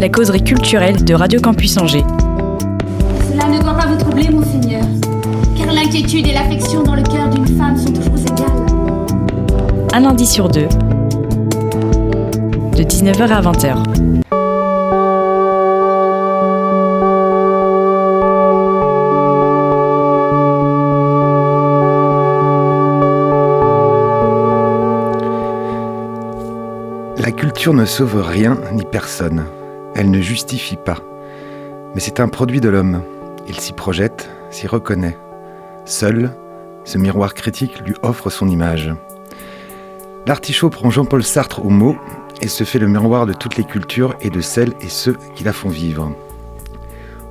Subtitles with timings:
[0.00, 2.06] La causerie culturelle de Radio Campus Angers.
[3.30, 4.82] Cela ne doit pas vous troubler, mon Seigneur,
[5.58, 8.48] car l'inquiétude et l'affection dans le cœur d'une femme sont toujours égales.
[9.92, 10.68] Un lundi sur deux.
[12.78, 13.76] De 19h à 20h.
[27.18, 29.44] La culture ne sauve rien ni personne.
[30.00, 30.96] Elle ne justifie pas.
[31.94, 33.02] Mais c'est un produit de l'homme.
[33.46, 35.18] Il s'y projette, s'y reconnaît.
[35.84, 36.30] Seul,
[36.84, 38.94] ce miroir critique lui offre son image.
[40.26, 41.98] L'artichaut prend Jean-Paul Sartre au mot
[42.40, 45.44] et se fait le miroir de toutes les cultures et de celles et ceux qui
[45.44, 46.10] la font vivre.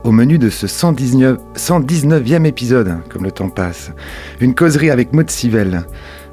[0.03, 3.89] Au menu de ce 119, 119e épisode, comme le temps passe,
[4.41, 5.87] une causerie avec Maud Sivelle.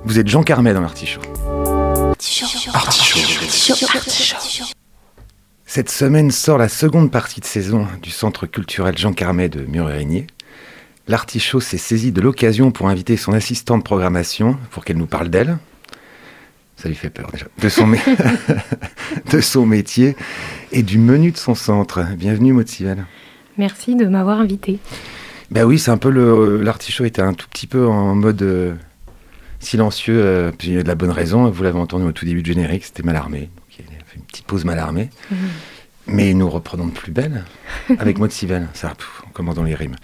[0.04, 1.22] Vous êtes Jean Carmet dans l'artichaut.
[5.76, 10.26] Cette semaine sort la seconde partie de saison du Centre culturel Jean Carmet de Murérigné.
[11.06, 15.28] L'artichaut s'est saisi de l'occasion pour inviter son assistante de programmation pour qu'elle nous parle
[15.28, 15.58] d'elle.
[16.78, 17.44] Ça lui fait peur déjà.
[17.60, 18.00] De son, mé-
[19.30, 20.16] de son métier
[20.72, 22.06] et du menu de son centre.
[22.16, 23.04] Bienvenue Maud Sivelle.
[23.58, 24.78] Merci de m'avoir invité.
[25.50, 26.62] Ben oui, c'est un peu le.
[26.62, 28.72] L'artichaut était un tout petit peu en mode euh,
[29.60, 31.50] silencieux, euh, puis il y a de la bonne raison.
[31.50, 33.40] Vous l'avez entendu au tout début du générique, c'était Malarmé.
[33.40, 35.10] Donc il a fait une petite pause Malarmé.
[36.08, 37.44] Mais nous reprenons de plus belle
[37.98, 38.68] avec Maud Sivelle.
[38.74, 38.92] Ça,
[39.26, 39.96] on commence dans les rimes.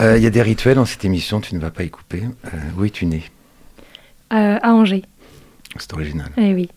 [0.00, 2.24] Euh, Il y a des rituels dans cette émission, tu ne vas pas y couper.
[2.46, 3.22] Euh, où es-tu né?
[4.32, 5.04] Euh, à Angers.
[5.78, 6.30] C'est original.
[6.36, 6.68] Eh oui.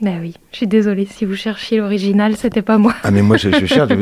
[0.00, 0.34] Bah oui.
[0.52, 2.94] Je suis désolée si vous cherchiez l'original, c'était pas moi.
[3.04, 3.92] Ah mais moi je, je cherche,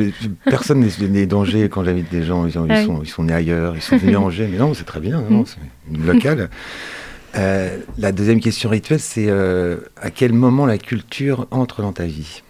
[0.45, 3.33] personne n'est né d'Angers quand j'invite des gens, ils, sont, ils sont, ils sont nés
[3.35, 5.47] ailleurs, ils sont venus à Angers, mais non c'est très bien, non, Mm.
[5.47, 5.59] c'est
[5.95, 6.51] une locale.
[7.37, 12.07] Euh, la deuxième question rituelle c'est euh, à quel moment la culture entre dans ta
[12.07, 12.43] vie?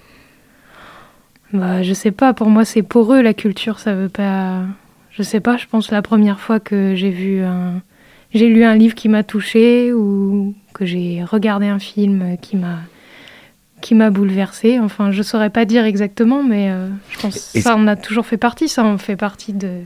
[1.52, 4.62] Bah, je sais pas, pour moi c'est poreux la culture, ça veut pas.
[5.10, 7.80] Je sais pas, je pense la première fois que j'ai vu un.
[8.34, 12.80] J'ai lu un livre qui m'a touchée ou que j'ai regardé un film qui m'a
[13.80, 14.80] qui m'a bouleversée.
[14.80, 18.26] Enfin, je saurais pas dire exactement, mais euh, je pense que ça en a toujours
[18.26, 18.68] fait partie.
[18.68, 19.82] Ça en fait partie de.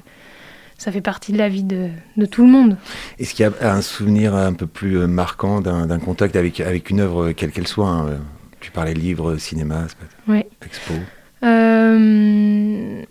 [0.80, 2.78] Ça fait partie de la vie de, de tout le monde.
[3.18, 6.88] Est-ce qu'il y a un souvenir un peu plus euh, marquant d'un contact avec, avec
[6.88, 8.16] une œuvre, euh, quelle qu'elle soit hein, euh,
[8.60, 9.86] Tu parlais livre, cinéma,
[10.26, 10.48] Ouais.
[10.64, 10.94] expo.
[11.42, 13.02] Euh,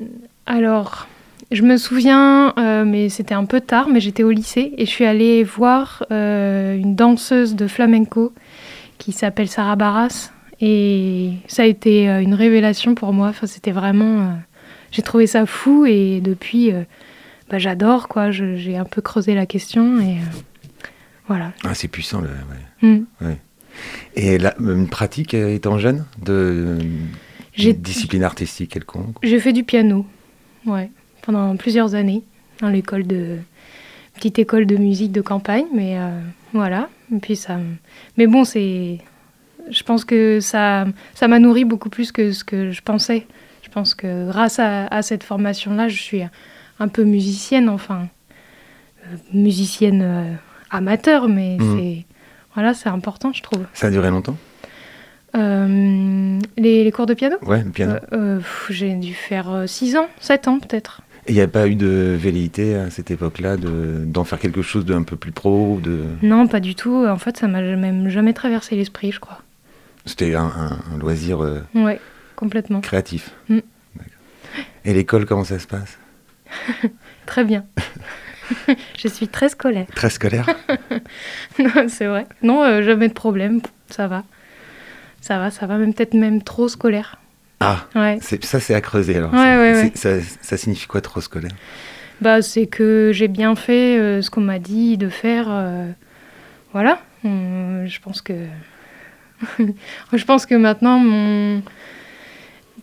[0.47, 1.07] alors,
[1.52, 4.90] je me souviens, euh, mais c'était un peu tard, mais j'étais au lycée et je
[4.90, 8.34] suis allée voir euh, une danseuse de flamenco
[8.97, 10.31] qui s'appelle Sarah Barras.
[10.62, 13.28] Et ça a été une révélation pour moi.
[13.30, 14.34] Enfin, c'était vraiment.
[14.91, 16.74] j'ai trouvé ça fou et depuis,
[17.49, 18.31] bah, j'adore quoi.
[18.31, 20.39] J'ai un peu creusé la question et euh,
[21.27, 21.51] voilà.
[21.63, 22.21] Ah, c'est puissant.
[22.21, 22.97] Le, ouais.
[23.27, 23.35] Mm.
[24.15, 26.77] Et là, une pratique étant jeune de
[27.57, 30.05] discipline artistique quelconque J'ai fait du piano,
[30.65, 30.89] ouais,
[31.21, 32.23] pendant plusieurs années,
[32.61, 33.38] dans l'école de
[34.15, 36.19] petite école de musique de campagne, mais euh,
[36.53, 36.89] voilà.
[37.13, 37.57] Et puis ça,
[38.17, 38.99] mais bon, c'est,
[39.69, 43.27] je pense que ça, ça m'a nourri beaucoup plus que ce que je pensais.
[43.61, 46.21] Je pense que grâce à, à cette formation-là, je suis
[46.79, 48.07] un peu musicienne, enfin,
[49.06, 50.34] euh, musicienne euh,
[50.72, 51.78] amateur, mais Mhm.
[51.78, 52.06] c'est,
[52.53, 53.63] voilà, c'est important, je trouve.
[53.73, 54.38] Ça a duré longtemps?
[55.35, 57.35] Euh, les, les cours de piano?
[57.44, 57.94] Ouais, le piano.
[58.69, 61.01] J'ai dû faire 6 ans, 7 ans peut-être.
[61.28, 64.63] Et il n'y a pas eu de velléité à cette époque-là de- d'en faire quelque
[64.63, 66.06] chose d'un peu plus pro de...
[66.23, 67.06] Non, pas du tout.
[67.07, 69.39] En fait, ça m'a même jamais traversé l'esprit, je crois.
[70.06, 71.39] C'était un, un- un loisir
[71.75, 72.00] Ouais,
[72.35, 72.81] complètement.
[72.81, 73.29] créatif.
[73.50, 73.59] Mm.
[74.86, 75.99] Et l'école, comment ça se passe?
[77.25, 77.66] Très bien.
[78.98, 79.86] je suis très scolaire.
[79.96, 80.48] Très scolaire
[81.60, 82.25] Non, c'est vrai.
[82.42, 83.62] Non, euh, jamais de problème.
[83.90, 84.24] Ça va.
[85.22, 85.78] Ça va, ça va.
[85.78, 87.18] Même peut-être même trop scolaire.
[87.60, 88.19] Ah, Ouais.
[88.22, 89.34] ça c'est à creuser alors.
[89.34, 89.92] Ouais, ça, ouais.
[89.96, 90.10] Ça,
[90.42, 91.51] ça signifie quoi trop scolaire?
[92.22, 95.48] Bah, c'est que j'ai bien fait euh, ce qu'on m'a dit de faire.
[95.50, 95.90] euh,
[96.74, 97.01] voilà.
[97.25, 98.34] Hum, je pense que.
[100.13, 101.62] je pense que maintenant, mon.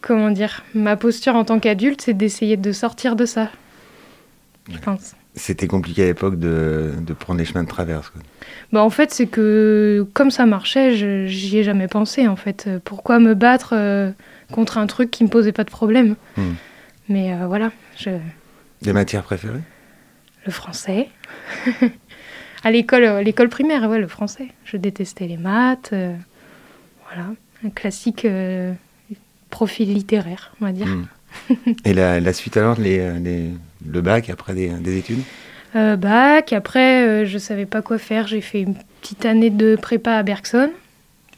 [0.06, 3.50] Comment dire Ma posture en tant qu'adulte, c'est d'essayer de sortir de ça.
[4.70, 5.16] Je pense.
[5.34, 8.10] C'était compliqué à l'époque de, de prendre les chemins de traverse.
[8.10, 8.22] quoi.
[8.72, 10.94] Bah, en fait, c'est que comme ça marchait,
[11.28, 12.28] j'y ai jamais pensé.
[12.28, 14.12] En fait, Euh, pourquoi me battre euh,
[14.52, 16.14] contre un truc qui me posait pas de problème?
[16.36, 16.52] Hmm.
[17.08, 18.10] Mais euh, voilà, je,
[18.82, 19.60] Des matières préférées?
[20.46, 21.08] Le français.
[22.64, 24.48] à l'école, l'école primaire, ouais, le français.
[24.64, 25.90] Je détestais les maths.
[25.92, 26.14] euh,
[27.08, 27.30] voilà,
[27.64, 28.26] un classique
[29.56, 30.86] profil littéraire, on va dire.
[30.86, 31.06] Mm.
[31.86, 33.50] Et la, la suite alors, les, les-
[33.90, 35.22] le bac après des, des études
[35.76, 38.26] Euh, bac, après, euh, je savais pas quoi faire.
[38.26, 40.70] J'ai fait une petite année de prépa à Bergson.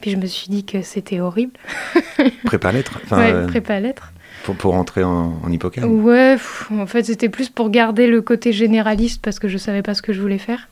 [0.01, 1.53] Puis je me suis dit que c'était horrible.
[2.45, 4.11] Prépa lettres enfin, ouais, euh, prépa lettres.
[4.43, 8.21] pour, pour entrer en, en hippocampe Ouais, pff, en fait, c'était plus pour garder le
[8.21, 10.67] côté généraliste parce que je savais pas ce que je voulais faire.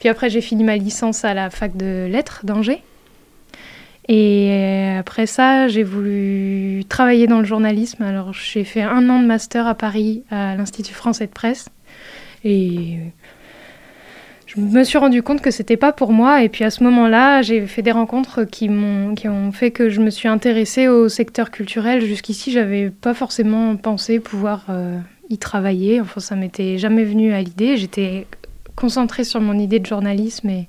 [0.00, 2.82] Puis après, j'ai fini ma licence à la fac de lettres d'Angers.
[4.08, 8.02] Et euh, après ça, j'ai voulu travailler dans le journalisme.
[8.02, 11.68] Alors, j'ai fait un an de master à Paris, à l'Institut français de presse.
[12.42, 12.98] Et
[14.46, 16.42] je me suis rendu compte que c'était pas pour moi.
[16.42, 19.90] Et puis à ce moment-là, j'ai fait des rencontres qui m'ont qui ont fait que
[19.90, 22.02] je me suis intéressée au secteur culturel.
[22.02, 26.00] Jusqu'ici, j'avais pas forcément pensé pouvoir euh, y travailler.
[26.00, 27.76] Enfin, ça m'était jamais venu à l'idée.
[27.76, 28.26] J'étais
[28.74, 30.68] concentrée sur mon idée de journalisme et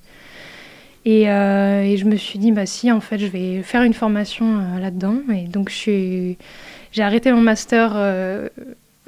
[1.05, 3.93] et, euh, et je me suis dit bah si en fait je vais faire une
[3.93, 5.17] formation euh, là-dedans.
[5.33, 6.37] Et donc j'ai
[6.99, 7.93] arrêté mon master.
[7.95, 8.49] euh,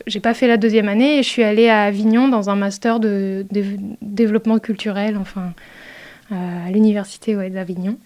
[0.07, 2.99] j'ai pas fait la deuxième année et je suis allée à Avignon dans un master
[2.99, 3.63] de, de
[4.01, 5.53] développement culturel, enfin,
[6.31, 7.97] euh, à l'université ouais, d'Avignon.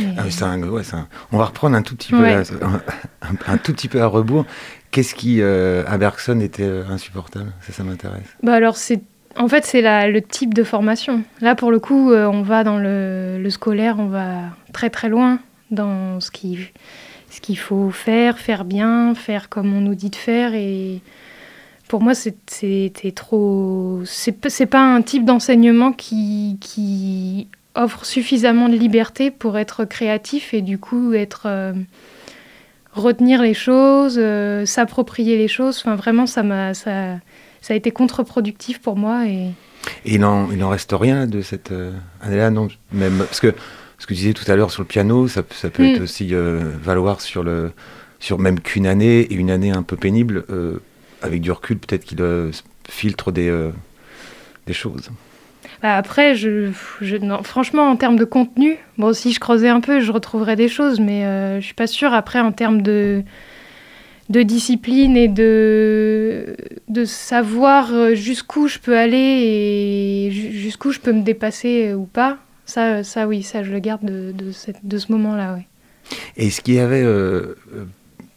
[0.00, 2.34] Et, Ah oui, un- ouais, un- On va reprendre un tout petit peu, Ouais.
[2.34, 4.44] à- un, un tout petit peu à rebours.
[4.90, 7.52] Qu'est-ce qui, à Bergson, était insupportable?
[7.60, 8.26] Ça, ça m'intéresse.
[8.42, 9.00] Bah alors c'est
[9.36, 11.22] en fait c'est le type de formation.
[11.40, 14.40] Là pour le coup euh, on va dans le, scolaire, on va
[14.72, 15.38] très très loin
[15.70, 16.58] dans ce qui
[17.30, 21.00] ce qu'il faut faire, faire bien, faire comme on nous dit de faire et
[21.88, 29.30] pour moi c'était trop c'est pas un type d'enseignement qui qui offre suffisamment de liberté
[29.30, 31.72] pour être créatif et du coup être euh,
[32.92, 35.78] retenir les choses, euh, s'approprier les choses.
[35.78, 36.72] Enfin vraiment ça m'a
[37.64, 39.48] ça a été contre-productif pour moi et
[40.04, 43.54] Et il en, il en reste rien de cette euh, année-là, non Même parce que
[43.98, 45.94] ce que tu disais tout à l'heure sur le piano, ça, ça peut Mm.
[45.94, 47.72] être aussi euh, valoir sur le,
[48.20, 50.44] sur même qu'une année et une année un peu pénible.
[50.50, 50.78] euh,
[51.22, 52.18] avec du recul, peut-être qu'il
[52.86, 53.50] filtre des,
[54.66, 55.08] des choses.
[55.82, 56.70] Bah, après, je,
[57.00, 60.56] je- non, franchement, en termes de contenu, bon, si je creusais un peu, je retrouverais
[60.56, 61.22] des choses, mais
[61.60, 62.12] je suis pas sûre.
[62.12, 63.22] Après, en termes de,
[64.30, 66.56] de discipline et de,
[66.88, 71.94] de savoir euh, jusqu'où je peux aller et ju- jusqu'où je peux me dépasser euh,
[71.94, 75.54] ou pas, ça, ça oui, ça je le garde de, de, cette- de ce moment-là,
[75.54, 75.66] ouais.
[76.36, 77.84] Est-ce qu'il y avait, euh, euh,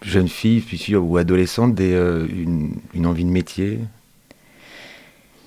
[0.01, 0.63] jeune fille,
[0.95, 3.79] ou adolescente, des, euh, une, une envie de métier?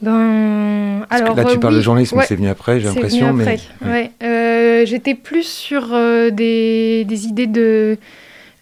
[0.02, 2.24] Ben, Parce alors, que là, tu euh, parles oui, de journalisme, ouais.
[2.26, 3.32] c'est venu après, j'ai l'impression.
[3.34, 4.10] Mais ouais.
[4.22, 7.96] Euh, J'étais plus sur euh, des, des idées de euh,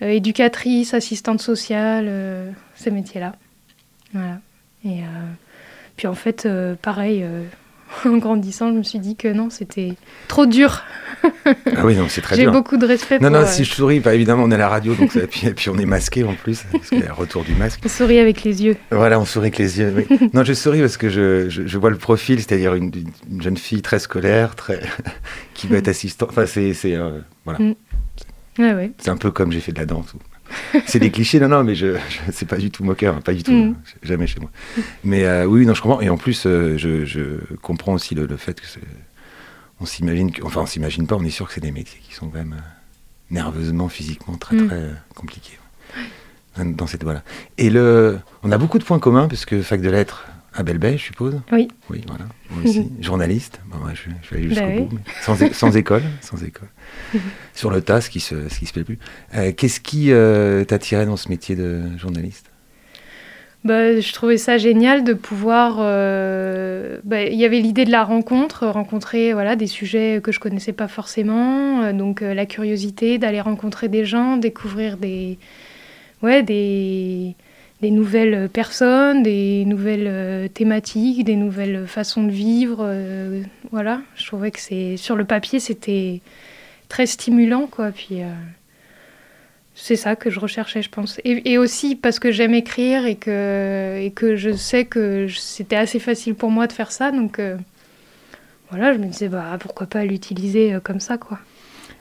[0.01, 3.35] éducatrice, assistante sociale, euh, ces métiers-là.
[4.13, 4.39] Voilà.
[4.85, 5.05] Et euh,
[5.97, 7.43] puis en fait, euh, pareil, euh,
[8.05, 9.95] en grandissant, je me suis dit que non, c'était
[10.29, 10.83] trop dur.
[11.77, 12.53] Ah oui, non, c'est très J'ai dur.
[12.53, 14.59] beaucoup de respect Non, pour non, euh, si je souris, bah, évidemment, on est à
[14.59, 17.07] la radio, donc ça- puis, puis on est masqué en plus, parce qu'il y a
[17.07, 17.81] le retour du masque.
[17.85, 18.77] on sourit avec les yeux.
[18.91, 19.93] Voilà, on sourit avec les yeux.
[19.97, 20.31] oui.
[20.35, 22.93] non, je souris parce que je, je, je vois le profil, c'est-à-dire une,
[23.31, 24.81] une jeune fille très scolaire, très
[25.55, 26.29] qui veut être assistante.
[26.31, 27.59] Enfin, c'est c'est euh, voilà,
[28.59, 28.93] Ouais, ouais.
[28.99, 30.13] c'est un peu comme j'ai fait de la danse.
[30.87, 33.35] C'est des clichés, non, non, mais je, je c'est pas du tout moqueur, hein, pas
[33.35, 33.75] du tout, Mm.
[33.77, 34.51] hein, jamais chez moi.
[35.05, 36.01] Mais euh, oui, non, je comprends.
[36.01, 37.21] Et en plus, euh, je, je
[37.61, 38.67] comprends aussi le, le fait que
[39.81, 42.15] on s'imagine, que, enfin, on s'imagine pas, on est sûr que c'est des métiers qui
[42.15, 42.63] sont quand même euh,
[43.31, 44.67] nerveusement, physiquement très Mm.
[44.69, 44.83] très
[45.15, 45.59] compliqués.
[46.59, 46.65] ouais.
[46.65, 47.23] Dans cette voilà.
[47.59, 50.27] Et le, on a beaucoup de points communs parce que fac de lettres
[50.59, 51.41] à Belbèche, je suppose.
[51.53, 51.69] Oui.
[51.89, 52.25] Oui, voilà.
[52.51, 52.91] Moi aussi.
[53.01, 53.61] Journaliste.
[53.67, 54.83] Bon, ouais, je, je vais aller jusqu'au Bah oui.
[54.83, 54.97] bout.
[54.97, 56.03] mais Sans, é- sans école.
[56.21, 56.69] Sans école.
[57.55, 58.99] Sur le tas, ce qui se, ce qui se fait plus.
[59.35, 62.47] Euh, Qu'est-ce qui euh, t'attirait dans ce métier de journaliste?
[63.65, 65.77] Bah, je trouvais ça génial de pouvoir.
[65.81, 70.39] euh, bah, Il y avait l'idée de la rencontre, rencontrer voilà, des sujets que je
[70.41, 71.83] connaissais pas forcément.
[71.83, 75.39] euh, donc la curiosité d'aller rencontrer des gens, découvrir des,
[76.23, 77.35] ouais, des,
[77.81, 82.79] des nouvelles personnes, des nouvelles euh, thématiques, des nouvelles façons de vivre.
[82.83, 86.21] euh, voilà, je trouvais que c'est sur le papier c'était
[86.89, 87.91] très stimulant quoi.
[87.93, 88.27] Puis euh,
[89.75, 91.21] c'est ça que je recherchais, je pense.
[91.25, 95.77] Et, et aussi parce que j'aime écrire et que, et que je sais que c'était
[95.77, 97.13] assez facile pour moi de faire ça.
[97.13, 97.57] Donc euh,
[98.71, 101.39] voilà, je me disais, bah, pourquoi pas l'utiliser euh, comme ça, quoi.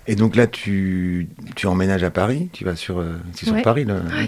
[0.08, 2.50] Et donc là, tu, tu emménages à Paris.
[2.52, 3.62] Tu vas sur, euh, c'est sur Ouais.
[3.62, 3.96] Paris, là.
[3.96, 4.26] Euh,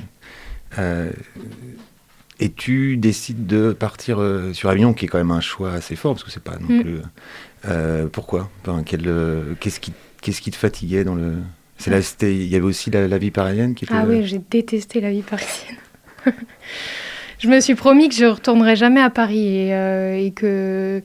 [2.39, 5.95] et tu décides de partir euh, sur Avignon, qui est quand même un choix assez
[5.95, 6.81] fort, parce que c'est pas non Mm.
[6.81, 6.97] plus.
[7.67, 8.49] euh, pourquoi?
[8.61, 11.33] Enfin, euh, Qu'est-ce qui, te fatiguait dans le.
[11.77, 13.93] C'était- il y avait aussi la, la vie parisienne qui était.
[13.95, 15.77] Ah euh, oui, j'ai détesté la vie parisienne.
[17.39, 21.01] je me suis promis que je retournerai jamais à Paris et, euh, et que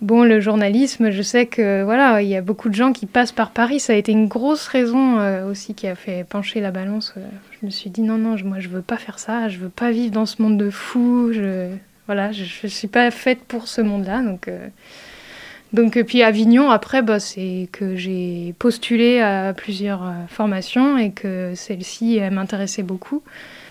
[0.00, 3.32] bon, le journalisme, je sais que voilà, il y a beaucoup de gens qui passent
[3.32, 3.80] par Paris.
[3.80, 7.14] Ça a été une grosse raison euh, aussi qui a fait pencher la balance.
[7.16, 7.20] Euh,
[7.60, 9.48] Je me suis dit non, non, moi je veux pas faire ça.
[9.48, 11.30] Je veux pas vivre dans ce monde de fous.
[11.32, 11.68] Je
[12.06, 14.22] voilà, je, suis pas faite pour ce monde-là.
[14.22, 14.68] Donc euh,
[15.72, 22.18] donc puis Avignon après, bah, c'est que j'ai postulé à plusieurs formations et que celle-ci
[22.18, 23.22] elle m'intéressait beaucoup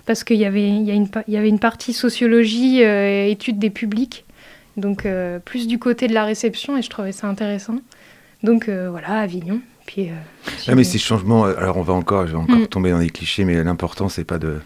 [0.05, 3.69] parce qu'il y avait il y, une y avait une partie sociologie euh, études des
[3.69, 4.25] publics
[4.77, 7.77] donc euh, plus du côté de la réception et je trouvais ça intéressant.
[8.41, 9.61] Donc euh, voilà, Avignon.
[9.85, 10.13] Puis, euh,
[10.67, 12.67] Ah, mais ces changements, alors on va encore, je vais encore Mm.
[12.67, 14.59] tomber dans des clichés, mais l'important c'est pas de,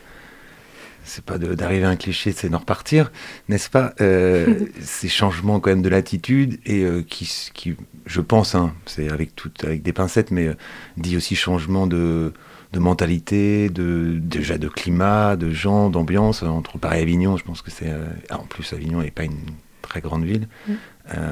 [1.04, 3.12] c'est pas d'arriver à un cliché, c'est d'en repartir,
[3.50, 3.94] n'est-ce pas
[4.82, 9.52] Ces changements quand même de l'attitude et qui, qui, je pense, hein, c'est avec tout,
[9.64, 10.50] avec des pincettes, mais
[10.98, 12.32] dit aussi changement de,
[12.74, 17.38] de mentalité, de déjà de climat, de gens, d'ambiance entre Paris et Avignon.
[17.38, 17.92] Je pense que c'est,
[18.30, 19.40] ah, en plus Avignon n'est pas une
[19.88, 20.48] très grande ville.
[20.68, 20.74] Mm.
[21.18, 21.32] Euh,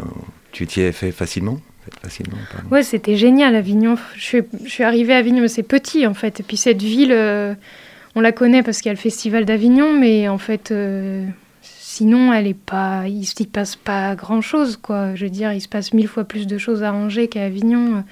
[0.51, 1.59] tu t'y es fait facilement,
[2.01, 2.37] facilement.
[2.51, 2.69] pardon.
[2.69, 3.97] Ouais, c'était génial, Avignon.
[4.15, 6.39] Je suis, je suis arrivée à Avignon, mais c'est petit en fait.
[6.39, 7.53] Et puis cette ville, euh,
[8.15, 11.25] on la connaît parce qu'il y a le festival d'Avignon, mais en fait, euh,
[11.61, 15.13] sinon, elle est pas, il s'y passe pas grand chose, quoi.
[15.15, 18.03] Je veux dire, il se passe mille fois plus de choses à Angers qu'à Avignon.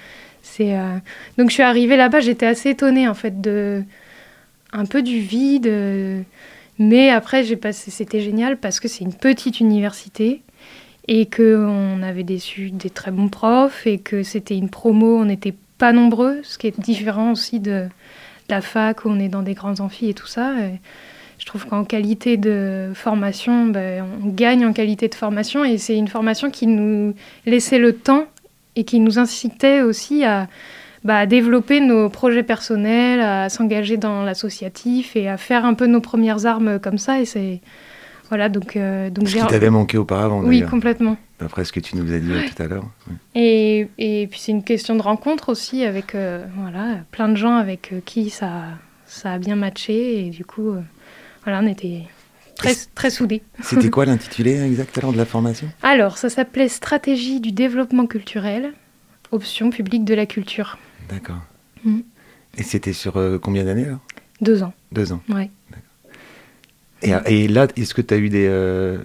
[0.42, 0.98] C'est euh,
[1.38, 3.84] donc je suis arrivée là-bas, j'étais assez étonnée en fait de
[4.74, 5.72] un peu du vide,
[6.80, 10.42] mais après j'ai passé, c'était génial parce que c'est une petite université
[11.08, 15.26] et que on avait su- des très bons profs et que c'était une promo, on
[15.26, 17.88] n'était pas nombreux, ce qui est différent aussi de,
[18.50, 20.54] la fac où on est dans des grands amphis et tout ça.
[21.40, 25.98] Je trouve qu'en qualité de formation, ben, on gagne en qualité de formation et c'est
[25.98, 27.16] une formation qui nous
[27.46, 28.26] laissait le temps
[28.76, 30.48] et qui nous incitait aussi à,
[31.04, 35.88] bah, à développer nos projets personnels, à s'engager dans l'associatif et à faire un peu
[35.88, 37.20] nos premières armes comme ça.
[37.20, 37.62] Et c'est
[38.30, 41.18] voilà donc euh, donc Ce qui t'avait manqué auparavant, oui complètement.
[41.40, 42.86] D'après ce que tu nous as dit tout à l'heure.
[43.36, 47.56] Et, et puis c'est une question de rencontre aussi avec euh, voilà, plein de gens
[47.56, 48.64] avec euh, qui ça,
[49.06, 50.26] ça a bien matché.
[50.26, 50.82] Et du coup, euh,
[51.44, 52.04] voilà, on était
[52.56, 53.44] très, très soudés.
[53.62, 55.68] C'était quoi l'intitulé exact alors de la formation?
[55.82, 58.72] Alors, ça s'appelait Stratégie du développement culturel,
[59.32, 60.78] option publique de la culture.
[61.10, 61.42] D'accord.
[61.84, 62.00] Mm.
[62.58, 64.00] Et c'était sur euh, combien d'années alors?
[64.42, 65.22] Deux ans, Deux ans.
[65.30, 65.50] ouais.
[67.02, 68.98] Et, et là, est-ce que tu as eu des, euh,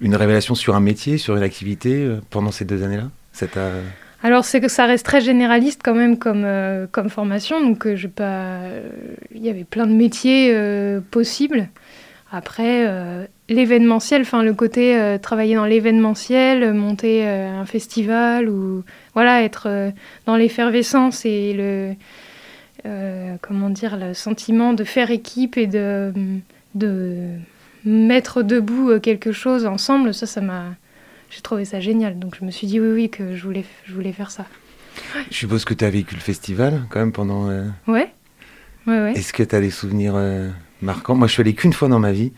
[0.00, 3.10] une révélation sur un métier, sur une activité euh, pendant ces deux années-là?
[4.22, 7.60] Alors, c'est que ça reste très généraliste quand même comme, euh, comme formation.
[7.60, 8.60] Donc, euh, j'ai pas...
[8.62, 8.88] euh,
[9.34, 11.68] il y avait plein de métiers euh, possibles.
[12.34, 18.48] Après, euh, l'événementiel, enfin, le côté euh, travailler dans l'événementiel, euh, monter euh, un festival
[18.48, 19.92] ou voilà, être
[20.24, 21.94] dans l'effervescence et le.
[23.42, 26.12] comment dire, le sentiment de faire équipe et de,
[26.74, 27.16] de
[27.84, 30.64] mettre debout quelque chose ensemble, ça, ça m'a.
[31.28, 32.18] J'ai trouvé ça génial.
[32.18, 34.46] Donc, je me suis dit oui, oui, que je voulais, je voulais faire ça.
[35.30, 37.48] Je suppose que tu as vécu le festival quand même pendant.
[37.86, 38.10] Ouais.
[38.86, 39.12] Ouais, ouais.
[39.12, 40.48] Est-ce que tu as des souvenirs euh,
[40.82, 42.32] marquants Moi, je suis allé qu'une fois dans ma vie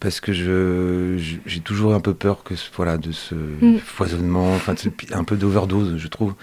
[0.00, 3.78] parce que je j'ai toujours un peu peur que ce- voilà de ce Mm.
[3.78, 4.74] foisonnement, enfin
[5.12, 6.34] un peu d'overdose, je trouve.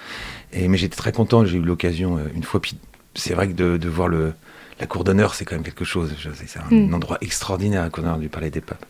[0.54, 1.46] Et mais j'étais très content.
[1.46, 2.60] J'ai eu l'occasion euh, une fois.
[2.62, 2.78] Puis
[3.14, 4.34] c'est vrai que de, de voir le
[4.80, 6.16] la cour d'honneur, c'est quand même quelque chose.
[6.44, 6.94] C'est un Mm.
[6.94, 8.86] endroit extraordinaire à cour d'honneur du Palais des Papes.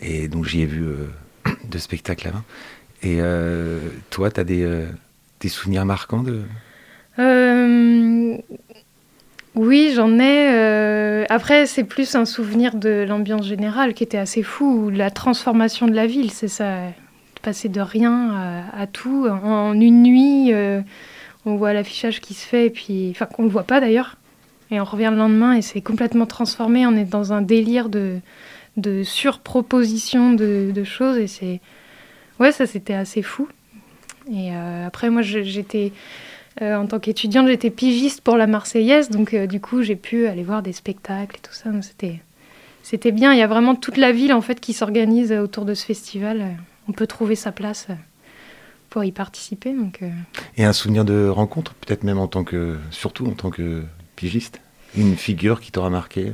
[0.00, 1.06] Et donc j'y ai vu euh,
[1.70, 2.42] deux spectacles là-bas.
[3.02, 3.78] Et euh,
[4.10, 4.86] toi, tu as des, euh,
[5.40, 6.42] des souvenirs marquants de?
[9.54, 10.48] Oui, j'en ai.
[10.52, 15.10] euh, Après, c'est plus un souvenir de l'ambiance générale qui était assez fou, ou la
[15.10, 16.86] transformation de la ville, c'est ça.
[16.86, 20.52] de Passer de rien à, tout en, une nuit.
[20.52, 20.82] euh,
[21.46, 24.16] on voit l'affichage qui se fait, et puis, enfin, qu'on ne voit pas d'ailleurs.
[24.70, 26.86] Et on revient le lendemain et c'est complètement transformé.
[26.86, 28.20] On est dans un délire de,
[29.02, 31.60] surproposition de, choses et c'est.
[32.38, 33.48] Ouais, ça c'était assez fou.
[34.30, 35.92] Et euh, après, moi j'étais.
[36.60, 40.26] Euh, en tant qu'étudiante, j'étais pigiste pour la Marseillaise, donc euh, du coup, j'ai pu
[40.26, 41.70] aller voir des spectacles et tout ça.
[41.80, 42.20] C'était,
[42.82, 43.32] c'était bien.
[43.32, 45.84] Il y a vraiment toute la ville en fait qui s'organise euh, autour de ce
[45.84, 46.56] festival.
[46.88, 47.86] On peut trouver sa place
[48.90, 49.72] pour y participer.
[49.72, 50.10] Donc, euh,
[50.56, 53.84] Et un souvenir de rencontre, peut-être même en tant que, surtout en tant que
[54.16, 54.60] pigiste?
[54.96, 56.32] Une figure qui t'aura marqué?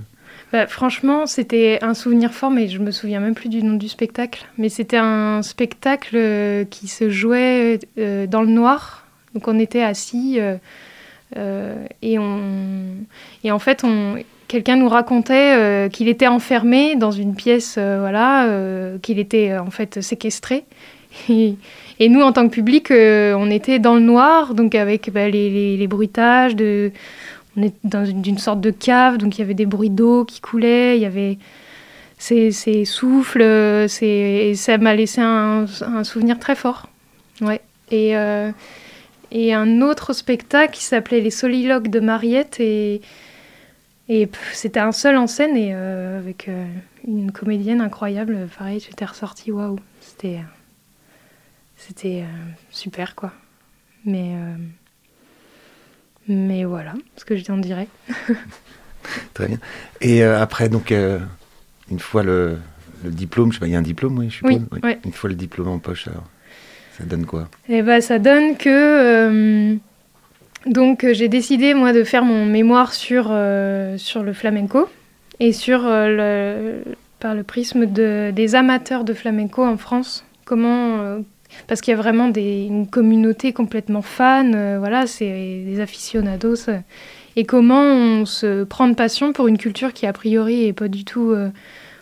[0.51, 3.89] Bah, franchement, c'était un souvenir fort, mais je me souviens même plus du nom du
[3.89, 4.47] spectacle.
[4.57, 9.06] Mais c'était un spectacle qui se jouait dans le noir.
[9.37, 10.57] Donc on était assis euh,
[11.37, 12.41] euh, et on
[13.45, 14.17] et en fait on
[14.49, 18.49] quelqu'un nous racontait euh, qu'il était enfermé dans une pièce, voilà,
[19.03, 20.65] qu'il était en fait séquestré.
[21.99, 25.79] Et, nous, en tant que public, on était dans le noir, donc avec bah, les,
[25.79, 26.93] les- bruitages de,
[27.57, 30.43] on est dans une, sorte de cave, donc il y avait des bruits d'eau qui
[30.43, 31.39] coulaient, il y avait...
[32.19, 36.91] ses, ses souffles, et ça m'a laissé un, un souvenir très fort.
[37.41, 37.63] Ouais.
[37.91, 38.15] Et,
[39.31, 43.01] et un autre spectacle qui s'appelait Les Soliloques de Mariette et,
[44.53, 46.65] c'était un seul en scène et euh, avec euh,
[47.07, 48.49] une comédienne incroyable.
[48.57, 50.53] Pareil, j'étais ressortie, waouh, c'était euh,
[51.77, 53.33] c'était euh, super quoi.
[54.05, 54.37] Mais
[56.29, 57.89] mais voilà, ce que je t'en dirais.
[59.35, 59.59] Très bien.
[60.01, 62.59] Et après, donc, une fois le,
[63.05, 64.67] le diplôme, je sais pas, il y a un diplôme, oui, je suppose.
[64.73, 64.99] Oui, ouais.
[65.05, 66.25] Une fois le diplôme en poche, alors,
[66.97, 69.75] ça donne quoi Et bah, ça donne que euh,
[70.65, 74.89] donc euh, j'ai décidé moi de faire mon mémoire sur euh, sur le flamenco
[75.39, 80.25] et sur par le prisme de, des amateurs de flamenco en France.
[80.45, 81.19] Comment
[81.67, 86.71] parce qu'il y a vraiment une communauté complètement fan, voilà, c'est des aficionados.
[87.37, 90.89] et comment on se prend de passion pour une culture qui a priori est pas
[90.89, 91.35] du tout,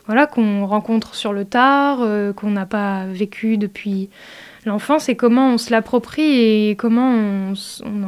[0.06, 1.98] voilà, qu'on rencontre sur le tard,
[2.36, 4.10] qu'on n'a pas vécu depuis
[4.64, 7.54] l'enfance et comment on se l'approprie et comment on,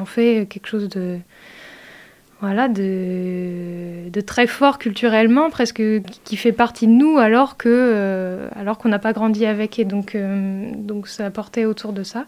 [0.01, 1.19] en fait quelque chose de
[2.41, 5.83] voilà de, très fort culturellement presque
[6.25, 9.79] qui- fait partie de nous alors que euh, alors qu'on n'a pas grandi avec.
[9.79, 12.27] Et donc euh, donc ça apportait autour de ça.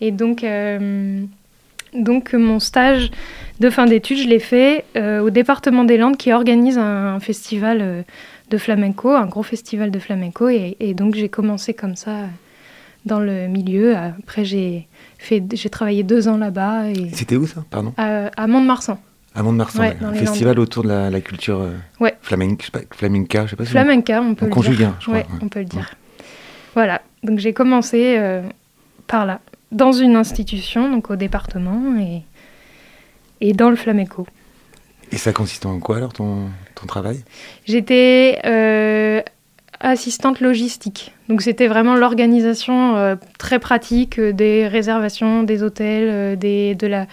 [0.00, 1.22] Et donc euh,
[1.94, 3.10] donc mon stage
[3.58, 8.04] de fin d'études je l'ai fait euh, au département des Landes qui organise un, festival
[8.50, 10.48] de flamenco un gros festival de flamenco.
[10.48, 12.26] Et, donc j'ai commencé comme ça
[13.06, 13.96] dans le milieu.
[13.96, 14.86] Après, j'ai
[15.18, 18.98] fait, j'ai travaillé deux ans là-bas et C'était où ça, pardon à, à Mont-de-Marsan.
[19.34, 22.14] À Mont-de-Marsan, Ouais, un festival autour de la, la culture euh, Ouais.
[22.22, 24.76] flamenque, je sais pas, flamenca, je sais pas si Flamenca, on peut on le conjugue,
[24.78, 24.88] dire.
[24.88, 25.38] hein, je crois, Ouais, ouais.
[25.42, 25.90] on peut le dire.
[26.74, 27.00] Voilà.
[27.22, 28.42] Donc j'ai commencé euh,
[29.06, 29.40] par là,
[29.72, 32.22] dans une institution, donc au département et
[33.42, 34.26] et dans le flamenco.
[35.12, 37.24] Et ça consiste en quoi alors ton, ton travail?
[37.66, 39.22] J'étais euh,
[39.80, 41.12] assistante logistique.
[41.28, 47.06] Donc c'était vraiment l'organisation euh, très pratique euh, des réservations, des hôtels, euh, de la,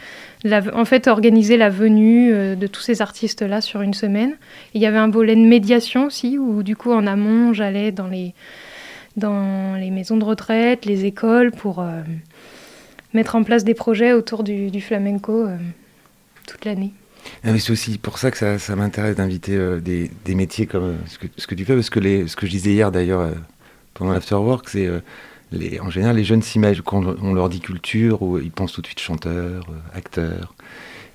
[0.74, 4.36] en fait organiser la venue de tous ces artistes-là sur une semaine.
[4.74, 8.08] Il y avait un volet de médiation aussi, où du coup en amont j'allais dans
[8.08, 8.34] les,
[9.16, 11.84] dans les maisons de retraite, les écoles pour
[13.14, 15.48] mettre en place des projets autour du, flamenco
[16.48, 16.94] toute l'année.
[17.44, 20.84] Ah, C'est aussi pour ça que ça, ça m'intéresse d'inviter euh, des, des métiers comme
[20.84, 22.92] euh, ce, que, ce que tu fais, parce que les, ce que je disais hier
[22.92, 23.32] d'ailleurs euh,
[23.94, 24.90] pendant l'afterwork, c'est
[25.82, 28.88] en général les jeunes s'imaginent, quand on, leur dit culture, ou ils pensent tout de
[28.88, 30.54] suite chanteur, acteur.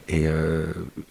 [0.09, 0.25] Et,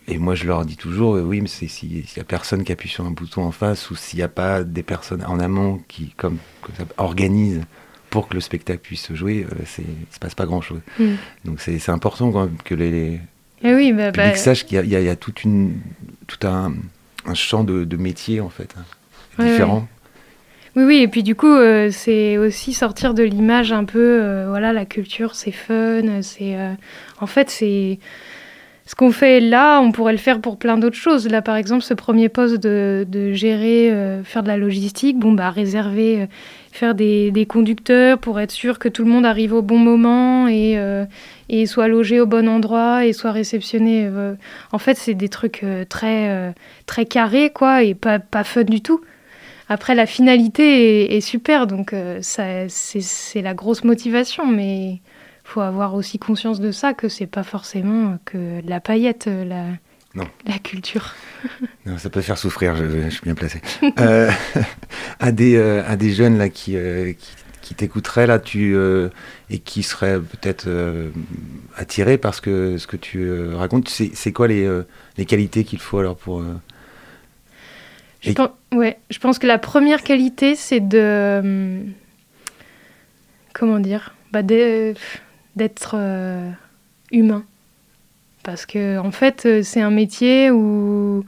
[0.08, 3.06] et moi je leur dis toujours, oui, mais s'il n'y a personne qui appuie sur
[3.06, 6.38] un bouton en face, ou s'il n'y a pas des personnes en amont qui comme,
[6.62, 7.62] comme ça, organisent
[8.10, 9.46] pour que le spectacle puisse se jouer,
[9.78, 10.82] il ne se passe pas grand-chose.
[11.00, 11.06] Mm.
[11.46, 13.20] Donc c'est c'est important quand même que les- les,
[13.63, 15.74] Et oui, bah, bah, sache qu'il y y a- il y a toute une,
[16.28, 16.74] tout un,
[17.26, 18.84] un champ de, de métiers en fait hein,
[19.45, 19.88] différent.
[20.76, 24.45] Oui, oui, et puis du coup, euh, c'est aussi sortir de l'image un peu, euh,
[24.47, 26.56] voilà, la culture, c'est fun, c'est...
[26.56, 26.71] euh,
[27.19, 28.00] en fait, c'est...
[28.86, 31.28] Ce qu'on fait là, on pourrait le faire pour plein d'autres choses.
[31.30, 33.93] Là, par exemple, ce premier poste de, de gérer,
[34.26, 36.28] faire de la logistique, bon, bah, réserver,
[36.74, 40.47] faire des, des conducteurs pour être sûr que tout le monde arrive au bon moment
[40.50, 40.78] et,
[41.54, 44.06] et soit logé au bon endroit et soit réceptionné.
[44.06, 44.36] euh.
[44.72, 46.52] En fait, c'est des trucs euh, très, euh,
[46.86, 49.02] très carrés, quoi, et pas, pas fun du tout.
[49.68, 55.00] Après, la finalité est, est super, donc ça, c'est, c'est la grosse motivation, mais
[55.46, 59.66] faut avoir aussi conscience de ça, que c'est pas forcément que de la paillette, la,
[60.16, 60.28] Non.
[60.46, 61.14] la culture.
[61.86, 63.62] Non, ça peut faire souffrir, je, je suis bien placé.
[64.00, 64.30] Euh,
[65.20, 69.10] à, des, euh, à des jeunes là, qui, euh, qui, qui t'écouteraient là, tu, euh,
[69.50, 71.10] et qui seraient peut-être euh,
[71.76, 74.84] attirés par ce que, ce que tu euh, racontes, c'est, c'est quoi les, euh,
[75.17, 76.43] les qualités qu'il faut alors pour...
[78.21, 81.82] Je, Et- pense, ouais, je pense que la première qualité, c'est de.
[83.54, 85.95] Comment dire bah, D'être
[87.12, 87.43] humain.
[88.43, 91.26] Parce que, en fait, c'est un métier où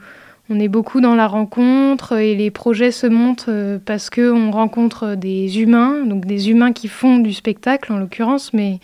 [0.50, 5.14] on est beaucoup dans la rencontre et les projets se montent euh, parce qu'on rencontre
[5.14, 8.78] des humains, donc des humains qui font du spectacle en l'occurrence, mais.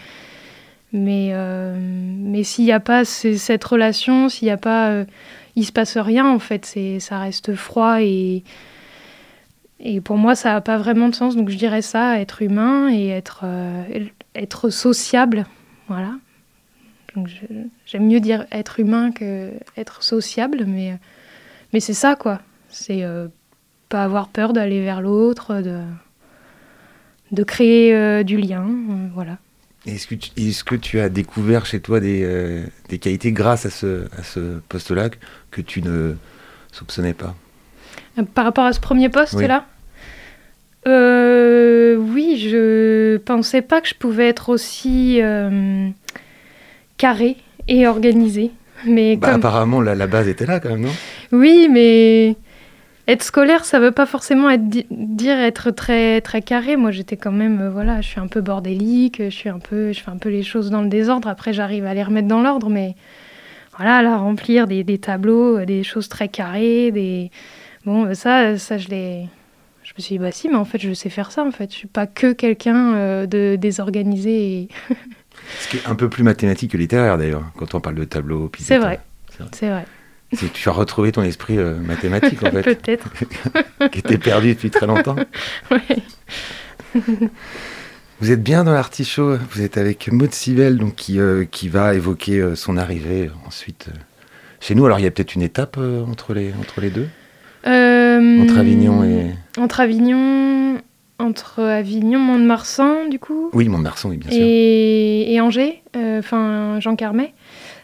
[0.92, 5.04] Mais, euh, mais s'il n'y a pas ce- cette relation, s'il n'y a pas euh,
[5.54, 6.66] il se passe rien en fait,
[6.98, 8.42] ça reste froid et
[9.78, 12.88] et pour moi ça n'a pas vraiment de sens donc je dirais ça être humain
[12.92, 15.46] et être euh, sociable,
[15.86, 16.14] voilà.
[17.86, 20.98] J'aime mieux dire être humain que être sociable mais
[21.72, 23.28] mais c'est ça quoi, c'est euh,
[23.88, 25.80] pas avoir peur d'aller vers l'autre, de
[27.32, 29.38] de créer euh, du lien, euh, voilà.
[29.86, 33.70] Est-ce que, tu, est-ce que tu as découvert chez toi des, des qualités grâce à
[33.70, 35.16] ce, à ce poste-là que,
[35.50, 36.16] que tu ne
[36.70, 37.34] soupçonnais pas?
[38.34, 39.64] Par rapport à ce premier poste-là
[40.86, 45.88] Euh, Oui, je pensais pas que je pouvais être aussi euh,
[46.98, 47.36] carré
[47.68, 48.50] et organisé.
[48.86, 49.40] Mais Bah, comme...
[49.40, 50.92] apparemment, la, la base était là quand même, non?
[51.32, 52.36] Oui, mais
[53.08, 56.76] être scolaire, ça veut pas forcément être dire être très très carré.
[56.76, 59.92] Moi, j'étais quand même, euh, voilà, je suis un peu bordélique, je suis un peu,
[59.92, 61.28] je fais un peu les choses dans le désordre.
[61.28, 62.94] Après, j'arrive à les remettre dans l'ordre, mais
[63.76, 67.30] voilà, là, remplir des, des tableaux, euh, des choses très carrées, des
[67.84, 69.26] bon, euh, ça, ça, je l'ai.
[69.82, 71.42] Je me suis dit, bah si, mais en fait, je sais faire ça.
[71.42, 74.52] En fait, je suis pas que quelqu'un de désorganisé.
[74.52, 74.68] Et...
[75.60, 78.48] Ce qui est un peu plus mathématique que littéraire d'ailleurs, quand on parle de tableau.
[78.48, 79.00] puis C'est de- vrai.
[79.30, 79.50] C'est vrai.
[79.52, 79.84] C'est vrai.
[80.32, 83.08] C'est que tu as retrouvé ton esprit euh, mathématique en fait, Peut-être.
[83.90, 85.16] qui était perdu depuis très longtemps.
[88.20, 91.94] Vous êtes bien dans l'artichaut, vous êtes avec Maud Sivelle donc, qui, euh, qui va
[91.94, 93.96] évoquer euh, son arrivée euh, ensuite euh,
[94.60, 94.84] chez nous.
[94.84, 97.08] Alors il y a peut-être une étape euh, entre, les, entre les deux,
[97.66, 99.30] Euh, entre Avignon et...
[99.58, 100.78] Entre Avignon,
[101.20, 104.40] entre Avignon, Mont-de-Marsan, du coup, Oui, Mont-de-Marsan, oui, bien sûr.
[104.42, 107.32] et, et Angers, euh, enfin Jean Carmet.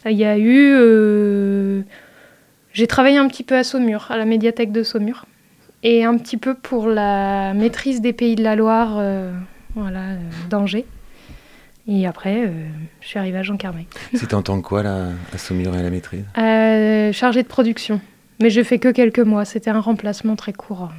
[0.07, 0.73] Euh, Il y a eu.
[0.75, 1.83] euh,
[2.73, 5.27] J'ai travaillé un petit peu à Saumur, à la médiathèque de Saumur,
[5.83, 9.33] et un petit peu pour la maîtrise des Pays de la Loire, euh,
[9.75, 10.17] voilà, euh,
[10.51, 10.87] d'Angers.
[11.89, 12.51] Et après, euh,
[13.01, 13.87] je suis arrivée à Jean Carmet.
[14.15, 16.25] C'était en tant que quoi là, à Saumur et à la maîtrise?
[17.17, 18.01] Chargée de production.
[18.41, 19.45] Mais je fais que quelques mois.
[19.45, 20.91] C'était un remplacement très court.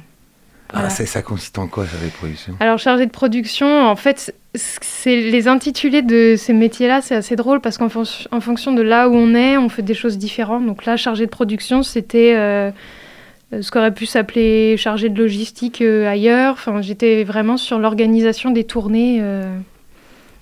[0.72, 0.88] Voilà.
[0.88, 2.54] Ah, ça consiste en quoi, ça, les productions?
[2.60, 7.60] Alors, chargé de production, en fait, c'est les intitulés de ces métiers-là, c'est assez drôle
[7.60, 10.66] parce qu'en fon- en fonction de là où on est, on fait des choses différentes.
[10.66, 12.70] Donc là, chargé de production, c'était euh,
[13.54, 16.52] euh, ce qu'aurait pu s'appeler chargé de logistique euh, ailleurs.
[16.54, 19.56] Enfin, j'étais vraiment sur l'organisation des tournées euh,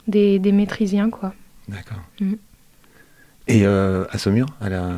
[0.08, 1.34] des, des maîtrisiens, quoi.
[1.68, 2.02] D'accord.
[2.20, 2.36] Mhm.
[3.48, 4.88] Et à Saumur à la...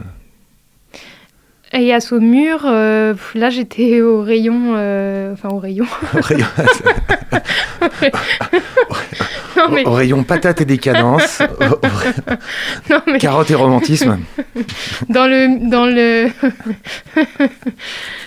[1.73, 5.85] Et à Saumur, euh, là, j'étais au rayon, euh, enfin au rayon.
[6.15, 6.47] au, rayon...
[9.57, 11.43] non, mais, au rayon patate et décadence,
[12.91, 14.19] non, mais carotte et romantisme.
[15.11, 16.29] dans le dans le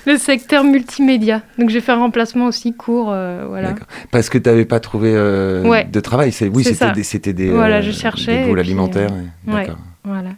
[0.06, 1.42] le secteur multimédia.
[1.58, 3.74] Donc j'ai fait un remplacement aussi court, euh, voilà.
[4.12, 5.86] Parce que tu n'avais pas trouvé euh, Ouais.
[5.86, 6.32] de travail.
[6.32, 9.10] C'est, oui, c'était des, c'était des, Voilà, euh, je cherchais, des boules puis, alimentaires.
[9.10, 9.62] et- ouais.
[9.62, 9.78] D'accord.
[10.04, 10.30] Voilà.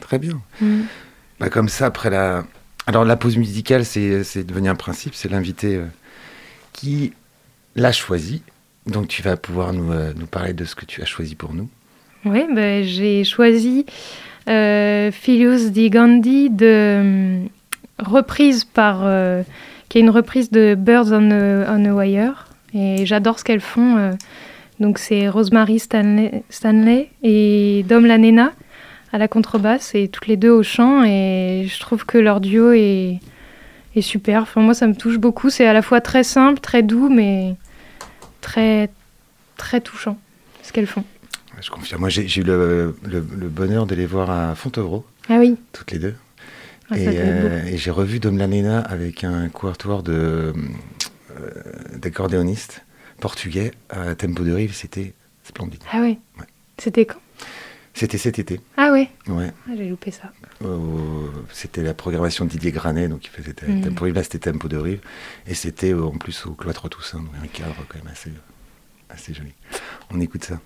[0.00, 0.40] Très bien.
[0.62, 0.80] Mm.
[1.40, 2.44] Bah, comme ça, après la...
[2.86, 5.14] Alors la pause musicale, c'est, devenu un principe.
[5.14, 5.84] C'est l'invité euh,
[6.72, 7.12] qui
[7.76, 8.42] l'a choisi.
[8.86, 11.52] Donc tu vas pouvoir nous, euh, nous parler de ce que tu as choisi pour
[11.52, 11.68] nous.
[12.24, 13.84] Oui, ben, j'ai choisi
[14.48, 17.48] euh, Filius di Gandhi de hum,
[17.98, 19.42] reprise par euh,
[19.88, 23.60] qui est une reprise de Birds on a, on a Wire et j'adore ce qu'elles
[23.60, 23.96] font.
[23.96, 24.12] euh.
[24.80, 28.52] donc c'est Rosemary Stanley, Stanley et Dom Lanena
[29.12, 32.72] à la contrebasse et toutes les deux au chant et je trouve que leur duo
[32.72, 33.20] est,
[33.96, 34.42] est super.
[34.42, 35.50] Enfin moi ça me touche beaucoup.
[35.50, 37.54] C'est à la fois très simple, très doux, mais
[38.40, 38.90] très
[39.56, 40.18] très touchant
[40.62, 41.04] ce qu'elles font.
[41.60, 42.00] Je confirme.
[42.02, 45.90] Moi, j'ai, eu le, le- le bonheur de les voir à Fontevraud, Ah oui, toutes
[45.90, 46.14] les deux.
[46.88, 50.52] Ah, et, euh, et j'ai revu Dom Lanena avec un quatuor de,
[51.32, 51.50] euh,
[51.96, 52.84] d'accordéonistes
[53.20, 54.72] portugais à Tempo de Rive.
[54.72, 55.82] C'était splendide.
[55.92, 56.00] Ah.
[56.02, 56.18] Ouais.
[56.78, 57.18] C'était quand?
[57.98, 58.60] C'était cet été.
[58.76, 59.10] Ah ouais.
[59.26, 59.52] Ouais.
[59.68, 60.32] Ah, J'ai loupé ça.
[60.64, 63.82] Euh, c'était la programmation de Didier Granet, donc il faisait Mhm.
[63.82, 65.00] Tempo Rive, là c'était Tempo de Rive,
[65.46, 68.30] et c'était euh, en plus au cloître Toussaint, donc un cadre quand même assez,
[69.10, 69.52] assez joli.
[70.10, 70.60] On écoute ça.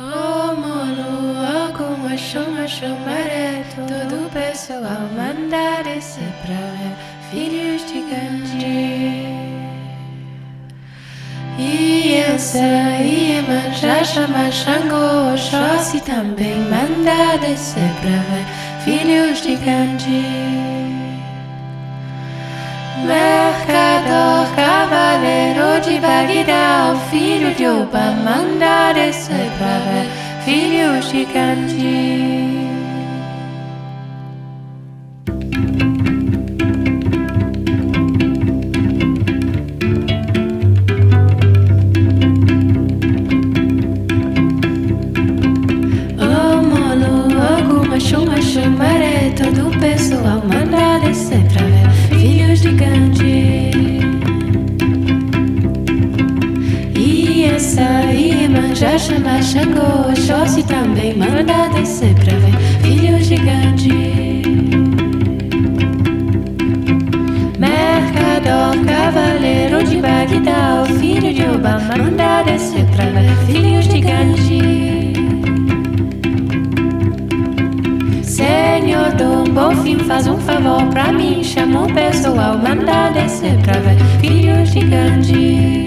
[0.00, 6.96] Oh Molu, como chama chamaré Todo pessoal mandar esse pra ver
[7.30, 9.53] Filhos de Gandhi
[11.56, 18.44] Essa Iemanjá chama Xangô Oxóssi também manda descer pra ver
[18.84, 20.64] Filhos de Gandhi
[23.04, 30.08] Mercador, cavaleiro de Bagdá, o filho de Oba, manda descer pra ver,
[30.44, 32.63] filhos de Gandhi.
[49.54, 53.70] Chumaré, todo o pessoal manda descer pra ver, filhos de Gandhi.
[56.96, 64.42] E essa Iemanjá chama Xangô, também manda descer pra ver, filhos de Gandhi.
[67.58, 75.03] Mercador, cavaleiro de Bagdá, o filho de Obama, manda descer pra ver, filhos de Gandhi.
[78.74, 83.74] Senhor do bom fim, faz um favor pra mim, chamam o pessoal, manda descer pra
[83.74, 83.96] ver.
[84.20, 85.86] Filho gigante.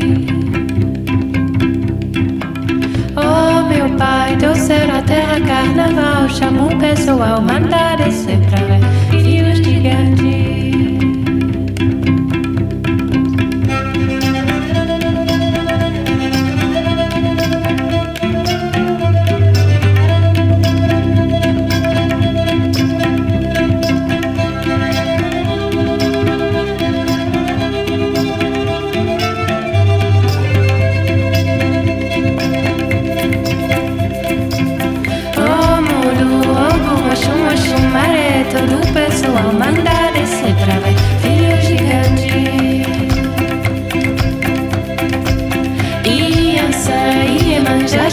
[3.18, 8.97] Oh meu pai, do céu a terra, carnaval, chamam o pessoal, manda descer pra ver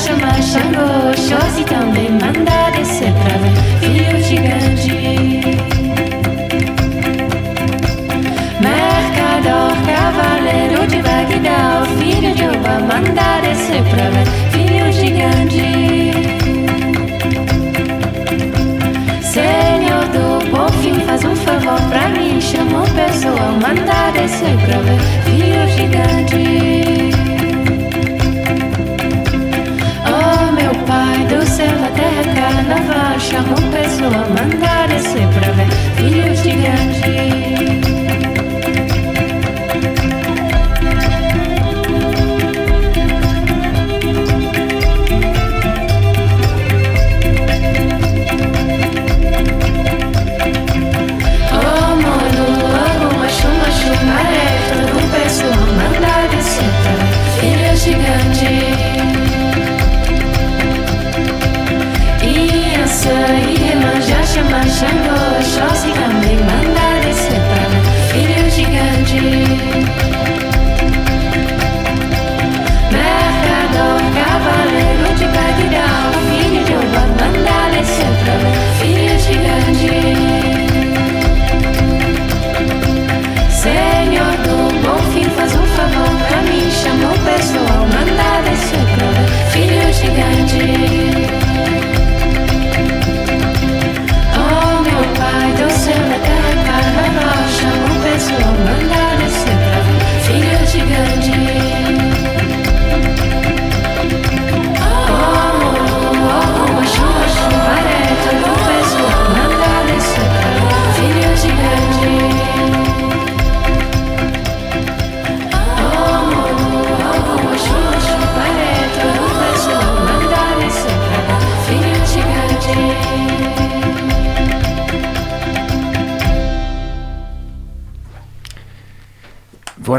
[0.06, 4.96] Iemanjá, chama, Xangô, Oxóssi também manda descer pra ver filho gigante.
[8.60, 15.68] Mercador, cavaleiro de Bagdá, filho de Oba manda descer pra ver filho gigante.
[19.22, 22.40] Senhor do bom fim, faz um favor pra mim.
[22.40, 27.03] Chama o pessoal, manda descer pra ver filho gigante.
[32.64, 33.20] Carnaval.
[33.20, 38.00] Chama o pessoal, manda descer pra ver filho gigante.
[38.00, 38.03] Oh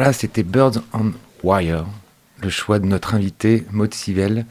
[0.06, 1.84] Voilà, c'était Birds on Wire,
[2.44, 4.46] le choix de notre invité Maud Sivelle,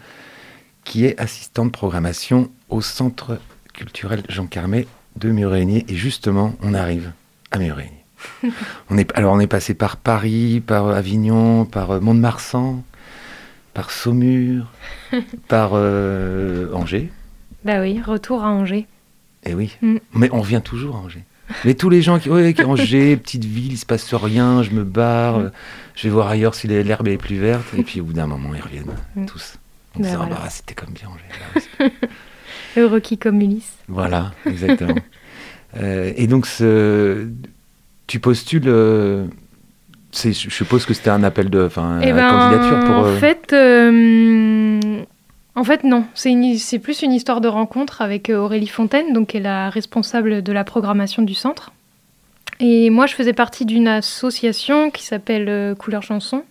[0.83, 3.39] qui est assistante de programmation au Centre
[3.73, 5.85] culturel Jean Carmet de Murégnier.
[5.87, 7.13] Et justement, on arrive
[7.53, 8.05] à Murégnier.
[8.91, 12.83] on est, alors, on est passé par Paris, par Avignon, par euh, Mont-de-Marsan,
[13.75, 14.67] par Saumur,
[15.47, 17.13] par euh, Angers.
[17.65, 18.89] Bah oui, retour à Angers.
[19.45, 19.99] Et oui, Mm.
[20.15, 21.23] mais on revient toujours à Angers.
[21.65, 24.71] Mais tous les gens qui, ouais, qui Angers, petite ville, il se passe rien, je
[24.71, 25.43] me barre, Mm.
[25.45, 25.51] euh,
[25.95, 28.51] je vais voir ailleurs si l'herbe est plus verte, et puis au bout d'un moment,
[28.55, 29.27] ils reviennent Mm.
[29.27, 29.57] tous.
[29.97, 30.35] En Ben disant, voilà.
[30.37, 31.91] bah, c'était comme bien Angers.
[32.77, 33.73] Heureux qui comme Ulysse.
[33.89, 34.95] voilà, exactement.
[35.77, 37.27] Euh, et donc, ce,
[38.07, 39.27] tu postules, euh,
[40.13, 42.95] je suppose que c'était un appel de, enfin, Eh une ben, candidature pour.
[42.95, 45.03] En euh, fait, euh,
[45.57, 46.05] en fait, non.
[46.15, 50.43] C'est plus une histoire de rencontre avec euh, Aurélie Fontaine, donc qui est la responsable
[50.43, 51.73] de la programmation du centre.
[52.61, 56.45] Et moi, je faisais partie d'une association qui s'appelle euh, Couleur Chanson.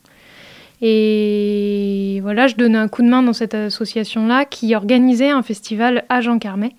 [0.81, 6.03] Et voilà, je donnais un coup de main dans cette association-là qui organisait un festival
[6.09, 6.75] à Jean Carmet.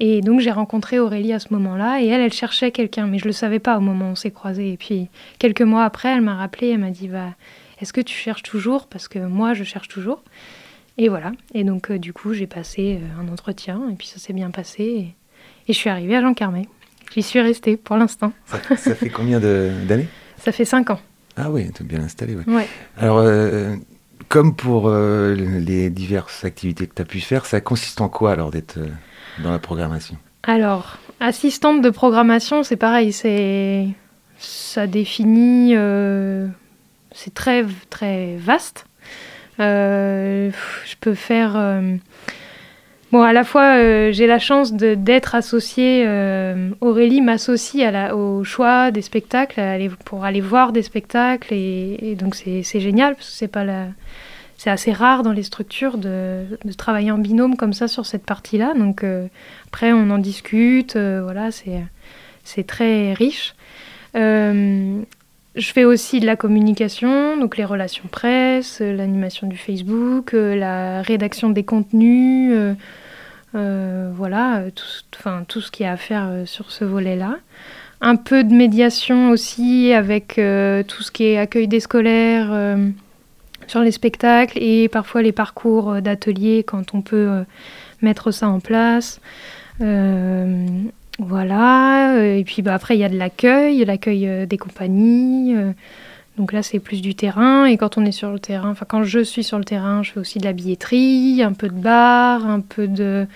[0.00, 3.24] Et donc j'ai rencontré Aurélie à ce moment-là et elle, elle cherchait quelqu'un, mais je
[3.24, 4.72] le savais pas au moment où on s'est croisés.
[4.72, 5.08] Et puis
[5.40, 7.34] quelques mois après, elle m'a rappelé, elle m'a dit bah,
[7.80, 8.86] est-ce que tu cherches toujours?
[8.86, 10.22] Parce que moi, je cherche toujours.
[10.98, 11.32] Et voilà.
[11.54, 14.50] Et donc euh, du coup, j'ai passé euh, un entretien et puis ça s'est bien
[14.50, 14.82] passé.
[14.82, 15.14] Et,
[15.68, 16.68] et je suis arrivée à Jean Carmet.
[17.14, 18.32] J'y suis restée pour l'instant.
[18.46, 20.08] ça, ça fait combien d'années?
[20.38, 21.00] Ça fait cinq ans.
[21.36, 22.42] Ah oui, tu es bien installé, ouais.
[22.46, 22.68] Ouais.
[22.98, 23.76] Alors, euh,
[24.28, 28.50] comme pour les diverses activités que tu as pu faire, ça consiste en quoi alors
[28.50, 28.78] d'être
[29.42, 30.16] dans la programmation?
[30.42, 33.88] Alors, assistante de programmation, c'est pareil, c'est
[34.38, 35.74] ça définit,
[37.12, 38.86] c'est très très vaste.
[39.60, 40.50] Euh,
[40.84, 41.96] je peux faire euh,
[43.10, 46.06] Bon, à la fois, euh, j'ai la chance d'être associée.
[46.80, 49.60] Aurélie m'associe au choix des spectacles
[50.04, 51.54] pour aller voir des spectacles.
[51.54, 53.64] Et, donc, c'est génial parce que c'est pas.
[54.58, 58.26] C'est assez rare dans les structures de, de travailler en binôme comme ça sur cette
[58.26, 58.74] partie-là.
[58.74, 59.04] Donc,
[59.68, 60.96] après, on en discute.
[60.96, 61.48] voilà,
[62.44, 63.54] c'est très riche.
[65.58, 70.54] Je fais aussi de la communication, donc les relations presse, euh, l'animation du Facebook, euh,
[70.54, 72.54] la rédaction des contenus,
[73.54, 74.84] euh, voilà, tout,
[75.18, 77.36] enfin, tout ce qu'il y a à faire sur ce volet-là.
[78.00, 82.76] Un peu de médiation aussi avec tout ce qui est accueil des scolaires
[83.66, 87.42] sur les spectacles et parfois les parcours d'ateliers quand on peut
[88.00, 89.20] mettre ça en place.
[91.18, 95.54] Voilà, euh, et puis bah, après il y a de l'accueil, l'accueil euh, des compagnies.
[95.56, 95.72] euh,
[96.36, 99.02] donc là c'est plus du terrain, et quand on est sur le terrain, enfin quand
[99.02, 102.46] je suis sur le terrain, je fais aussi de la billetterie, un peu de bar,
[102.46, 103.26] un peu de...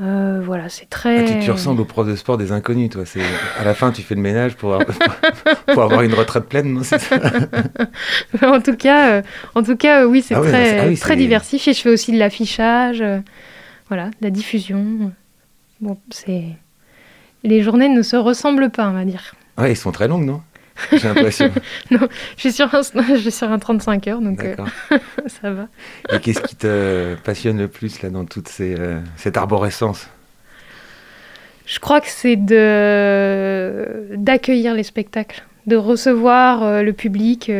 [0.00, 1.24] euh, voilà, c'est très...
[1.24, 3.04] Ah, tu, tu ressembles au prof de sport des inconnus, toi.
[3.06, 3.20] C'est
[3.60, 4.88] à la fin, tu fais le ménage pour avoir,
[5.72, 6.96] pour avoir une retraite pleine, non ça?
[8.42, 9.22] En tout cas, euh,
[9.54, 11.72] en tout cas, euh, oui, c'est Ah très, ah oui, très diversifié.
[11.72, 13.04] Je fais aussi de l'affichage,
[13.88, 15.12] voilà, de la diffusion.
[15.80, 16.44] Bon, c'est
[17.44, 19.34] les journées ne se ressemblent pas, on va dire.
[19.58, 20.42] Ouais, ils sont très longues, non?
[20.90, 21.50] J'ai l'impression.
[21.90, 21.96] Je
[22.36, 24.56] suis sur un, je suis sur un 35 heures, donc euh,
[25.26, 25.68] ça va.
[26.10, 30.08] Et qu'est-ce qui te passionne le plus là dans toute ces, euh, cette arborescence?
[31.66, 37.50] Je crois que c'est de d'accueillir les spectacles, de recevoir euh, le public.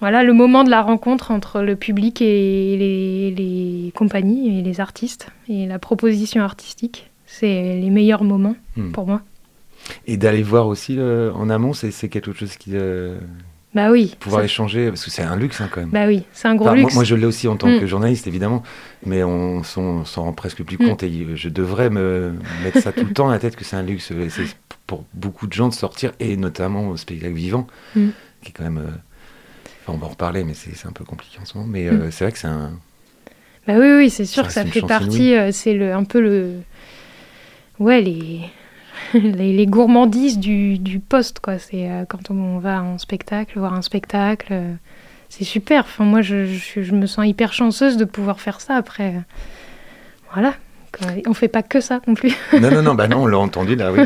[0.00, 4.80] voilà, le moment de la rencontre entre le public et les, les compagnies et les
[4.80, 8.92] artistes et la proposition artistique, c'est les meilleurs moments Hmm.
[8.92, 9.20] pour moi.
[10.06, 12.70] Et d'aller voir aussi euh, en amont, c'est quelque chose qui.
[12.74, 13.18] euh,
[13.74, 15.90] Bah oui, pouvoir échanger, parce que c'est un luxe hein, quand même.
[15.90, 16.94] bah oui, c'est un gros Enfin, moi, luxe.
[16.94, 17.80] moi, je l'ai aussi en tant Mm.
[17.80, 18.62] que journaliste, évidemment,
[19.06, 20.86] mais on s'en rend presque plus Mm.
[20.88, 23.76] compte et je devrais me mettre ça tout le temps à la tête que c'est
[23.76, 24.12] un luxe.
[24.28, 24.44] C'est
[24.86, 27.66] pour beaucoup de gens de sortir, et notamment au spectacle vivant,
[27.96, 28.08] Mm.
[28.42, 28.78] qui est quand même.
[28.78, 28.90] euh,
[29.84, 31.68] Enfin, on va en reparler, mais c'est un peu compliqué en ce moment.
[31.68, 32.70] Mais euh, c'est vrai que c'est un.
[33.66, 36.52] Bah oui, oui, c'est sûr que ça fait partie, euh, c'est un peu le.
[37.82, 38.40] Ouais, les,
[39.14, 41.58] les, les gourmandises du, du poste, quoi.
[41.58, 44.48] C'est euh, quand on va en spectacle, voir un spectacle.
[44.52, 44.72] euh,
[45.28, 45.84] c'est super.
[45.84, 49.14] Enfin, moi, je, je, je me sens hyper chanceuse de pouvoir faire ça après.
[50.32, 50.54] Voilà.
[50.98, 51.08] quoi.
[51.26, 52.34] On fait pas que ça non plus.
[52.60, 54.00] Non, non, non, bah non, on l'a entendu là, oui.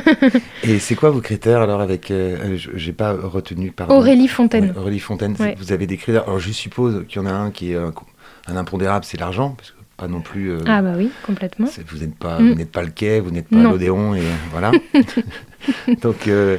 [0.62, 2.10] Et c'est quoi vos critères alors avec.
[2.10, 3.94] euh, J'ai pas retenu, pardon.
[3.96, 4.72] Aurélie Fontaine.
[4.76, 5.54] Aurélie Fontaine, Ouais.
[5.58, 6.22] vous avez des critères.
[6.24, 7.92] Alors je suppose qu'il y en a un qui est un,
[8.48, 10.50] un impondérable, c'est l'argent, parce que pas non plus.
[10.50, 11.68] euh, Ah bah oui, complètement.
[11.88, 12.48] Vous n'êtes pas, Mm.
[12.48, 14.72] vous n'êtes pas le quai, vous n'êtes pas l'Odéon, et voilà.
[16.02, 16.58] Donc euh,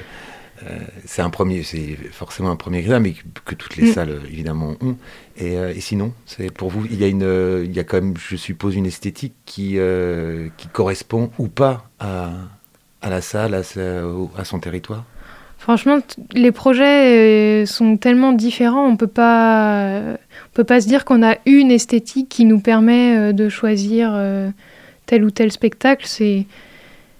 [0.64, 3.94] euh, c'est un premier, c'est forcément un premier critère, mais que, que toutes les Mm.
[3.94, 4.98] salles évidemment ont.
[5.38, 8.16] Et, et sinon, c'est pour vous, il y a une, il y a quand même,
[8.18, 9.78] je suppose, une esthétique qui
[10.58, 12.32] qui correspond ou pas à,
[13.02, 13.64] à la salle, à
[14.46, 15.04] son territoire?
[15.58, 15.98] Franchement,
[16.34, 21.24] les projets euh, sont tellement différents, on peut pas, on peut pas se dire qu'on
[21.24, 24.50] a une esthétique qui nous permet euh, de choisir euh,
[25.08, 26.06] tel ou tel spectacle.
[26.08, 26.46] C'est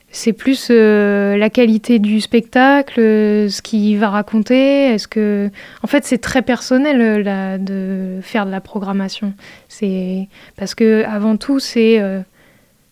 [0.10, 4.94] c'est plus la qualité du spectacle, ce qu'il va raconter.
[4.94, 5.52] Est-ce que,
[5.84, 7.24] en fait, c'est très personnel
[7.60, 9.34] de faire de la programmation.
[9.68, 12.02] C'est parce que avant tout, c'est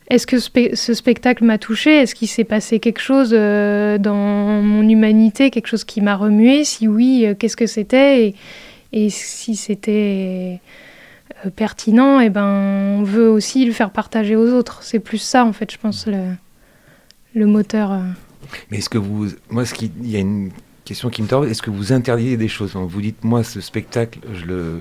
[0.09, 4.87] est-ce que ce spectacle m'a touché Est-ce qu'il s'est passé quelque chose euh, dans mon
[4.87, 8.35] humanité, quelque chose qui m'a remué Si oui, euh, qu'est-ce que c'était?
[8.93, 10.61] Et, si c'était
[11.45, 12.45] euh, pertinent, et ben,
[12.99, 14.83] on veut aussi le faire partager aux autres.
[14.83, 17.99] C'est plus ça, en fait, je pense, le, moteur.
[18.69, 19.29] Mais est-ce que vous.
[19.49, 20.51] Moi, il y a une
[20.85, 21.49] question qui me taraude.
[21.49, 22.75] Est-ce que vous interdiez des choses?
[22.75, 24.19] Vous dites, moi, ce spectacle,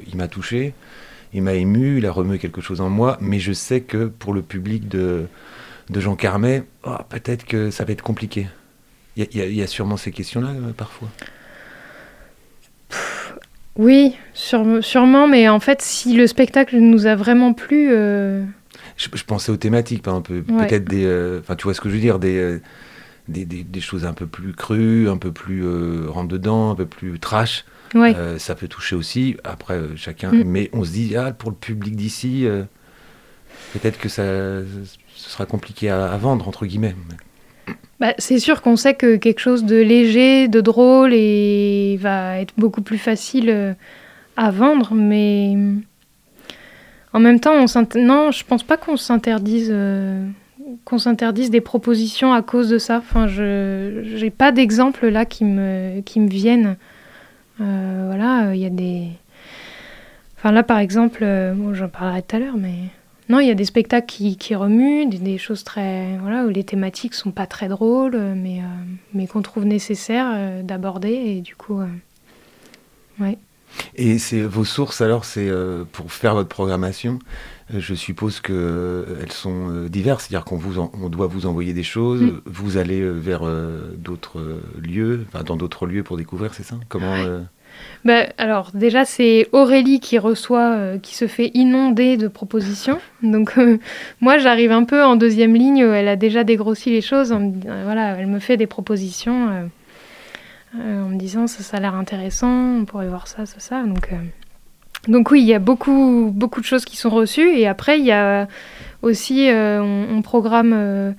[0.07, 0.75] il m'a touché,
[1.35, 4.33] il m'a ému, il a remué quelque chose en moi, mais je sais que pour
[4.33, 5.27] le public de,
[5.91, 8.47] de Jean Carmet, oh, peut-être que ça va être compliqué.
[9.17, 11.09] Il y a, y y sûrement ces questions-là, euh, parfois.
[13.77, 18.45] Oui, sûre- sûrement, mais en fait, si le spectacle nous a vraiment plu, euh,
[18.97, 20.67] Je, je pensais aux thématiques, par exemple, Ouais.
[20.69, 21.05] peut-être des.
[21.05, 22.59] euh, Enfin, tu vois ce que je veux dire des,
[23.29, 26.87] des, des- des choses un peu plus crues, un peu plus euh, rentre-dedans, un peu
[26.87, 27.65] plus trash.
[27.95, 28.15] Ouais.
[28.17, 30.31] Euh, ça peut toucher aussi, après euh, chacun.
[30.33, 30.45] Mm.
[30.45, 32.63] Mais on se dit, ah, pour le public d'ici, euh,
[33.73, 36.95] peut-être que ça, ce sera compliqué à, à vendre, entre guillemets.
[38.01, 42.55] Bah, c'est sûr qu'on sait que quelque chose de léger, de drôle, et va être
[42.59, 43.77] beaucoup plus facile
[44.37, 45.57] à vendre, mais
[47.13, 49.73] en même temps, on non, je pense pas qu'on s'interdise,
[50.85, 52.99] qu'on s'interdise des propositions à cause de ça.
[52.99, 56.77] Enfin, je j'ai pas d'exemple là qui me qui me viennent.
[57.61, 59.09] Euh, voilà, il y a des.
[60.37, 62.91] Enfin là, par exemple, euh, bon, j'en parlerai tout à l'heure, mais
[63.31, 66.19] non, il y a des spectacles qui, qui remuent, des, choses très.
[66.19, 68.65] Voilà, où les thématiques sont pas très drôles, euh, mais, euh,
[69.15, 71.13] mais qu'on trouve nécessaire euh, d'aborder.
[71.13, 71.87] Et du coup, euh,
[73.21, 73.39] ouais.
[73.97, 77.19] Et c'est vos sources alors, c'est euh, pour faire votre programmation.
[77.73, 81.47] Euh, Je suppose que euh, sont euh, diverses, c'est-à-dire qu'on vous, en- on doit vous
[81.47, 82.21] envoyer des choses.
[82.21, 82.41] Mm.
[82.47, 83.43] Vous allez vers
[83.97, 86.77] d'autres lieux, enfin dans d'autres lieux pour découvrir, c'est ça?
[86.89, 87.41] Comment euh,
[88.05, 92.99] Bah, alors déjà c'est Aurélie qui reçoit, euh, qui se fait inonder de propositions.
[93.23, 93.79] Donc euh,
[94.21, 97.33] moi j'arrive un peu en deuxième ligne, où elle a déjà dégrossi les choses.
[97.33, 99.69] en euh, voilà, elle me fait des propositions
[100.77, 102.51] en me disant ça, ça a l'air intéressant,
[102.81, 103.83] on pourrait voir ça, ça, ça.
[103.85, 104.11] Donc,
[105.09, 107.57] donc oui, il y a beaucoup, beaucoup de choses qui sont reçues.
[107.57, 108.49] Et après il y a
[109.03, 111.13] aussi, euh, on, programme euh,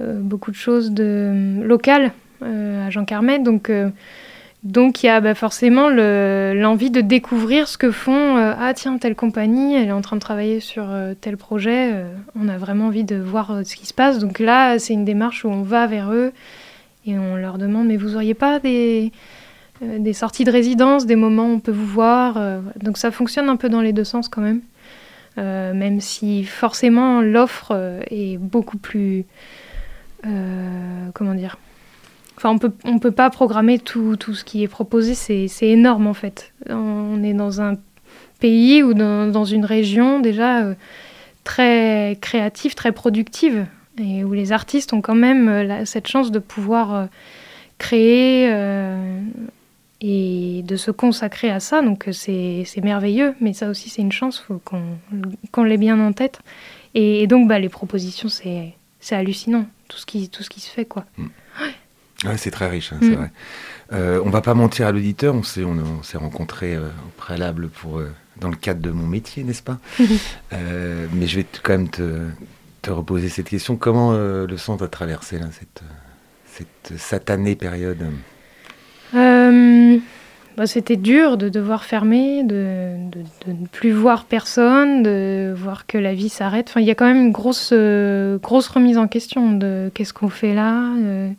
[0.00, 2.12] euh, beaucoup de choses locales
[2.42, 3.38] à Jean Carmet.
[3.38, 3.70] Donc
[4.62, 8.96] donc il y a bah, forcément le- l'envie de découvrir ce que font ah tiens
[8.96, 10.86] telle compagnie elle est en train de travailler sur
[11.20, 11.92] tel projet
[12.34, 15.44] on a vraiment envie de voir ce qui se passe donc là c'est une démarche
[15.44, 16.32] où on va vers eux
[17.06, 19.12] et on leur demande mais vous auriez pas des
[19.80, 23.48] des sorties de résidence des moments où on peut vous voir euh, donc ça fonctionne
[23.48, 24.60] un peu dans les deux sens quand même
[25.36, 29.24] Euh, même si forcément l'offre euh, est beaucoup plus
[30.24, 31.58] euh, comment dire
[32.36, 36.06] Enfin, on peut, on peut pas programmer tout, tout ce qui est proposé, c'est énorme
[36.06, 36.52] en fait.
[36.68, 37.74] On est dans un
[38.40, 40.74] pays ou dans, dans une région déjà euh,
[41.44, 43.66] très créative, très productive,
[43.98, 47.06] et où les artistes ont quand même euh, cette chance de pouvoir euh,
[47.78, 49.20] créer euh,
[50.00, 51.82] et de se consacrer à ça.
[51.82, 54.60] Donc euh, c'est c'est merveilleux, mais ça aussi c'est une chance, faut
[55.52, 56.40] qu'on l'ait bien en tête.
[56.94, 60.60] Et, et donc bah, les propositions, c'est c'est hallucinant, tout ce, qui, tout ce qui
[60.60, 61.04] se fait quoi.
[62.24, 63.14] Ouais, c'est très riche, hein, c'est Mm.
[63.16, 63.30] vrai.
[63.92, 67.10] Euh, on va pas mentir à l'auditeur, on s'est on, on s'est rencontrés euh, au
[67.18, 69.78] préalable pour euh, dans le cadre de mon métier, n'est-ce pas?
[70.52, 72.28] Mais je vais quand même te,
[72.80, 73.76] te reposer cette question.
[73.76, 75.82] Comment le centre a traversé là, cette,
[76.46, 78.04] cette satanée période
[79.14, 79.98] Euh,
[80.56, 82.92] bah, C'était dur de devoir fermer, de,
[83.46, 86.66] de- ne plus voir personne, de voir que la vie s'arrête.
[86.68, 90.12] Enfin, il y a quand même une grosse, euh, grosse remise en question de qu'est-ce
[90.14, 90.82] qu'on fait là.
[90.98, 91.30] euh.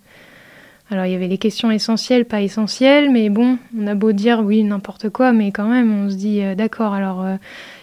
[0.91, 4.41] Alors, il y avait les questions essentielles, pas essentielles, mais bon, on a beau dire
[4.43, 7.25] oui, n'importe quoi, mais quand même, on se dit d'accord, alors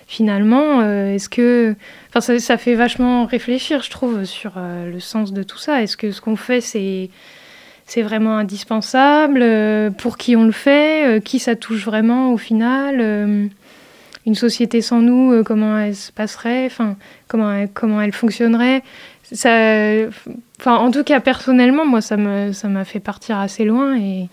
[0.07, 1.74] finalement, est-ce que.
[2.14, 5.82] Enfin, ça, fait vachement réfléchir, je trouve, sur le sens de tout ça.
[5.82, 7.11] Est-ce que ce qu'on fait, c'est
[7.93, 12.38] c'est vraiment indispensable euh, Pour qui on le fait euh, Qui ça touche vraiment au
[12.38, 13.47] final euh,
[14.24, 16.97] Une société sans nous, comment elle se passerait Enfin,
[17.28, 18.82] comment elle, fonctionnerait.
[19.30, 19.59] Ça,
[20.64, 24.28] en tout cas, personnellement, moi, ça me, ça m'a fait partir assez loin et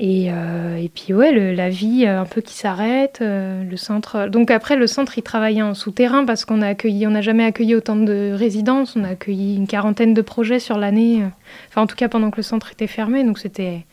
[0.00, 4.28] et, euh, et puis ouais, la vie euh, un peu qui s'arrête, euh, le centre.
[4.28, 7.44] Donc après, le centre, il travaillait en souterrain parce qu'on a accueilli, on n'a jamais
[7.44, 8.94] accueilli autant de résidences.
[8.94, 11.24] On a accueilli une quarantaine de projets sur l'année.
[11.68, 13.24] Enfin, en tout cas, pendant que le centre était fermé.
[13.24, 13.84] Donc c'était,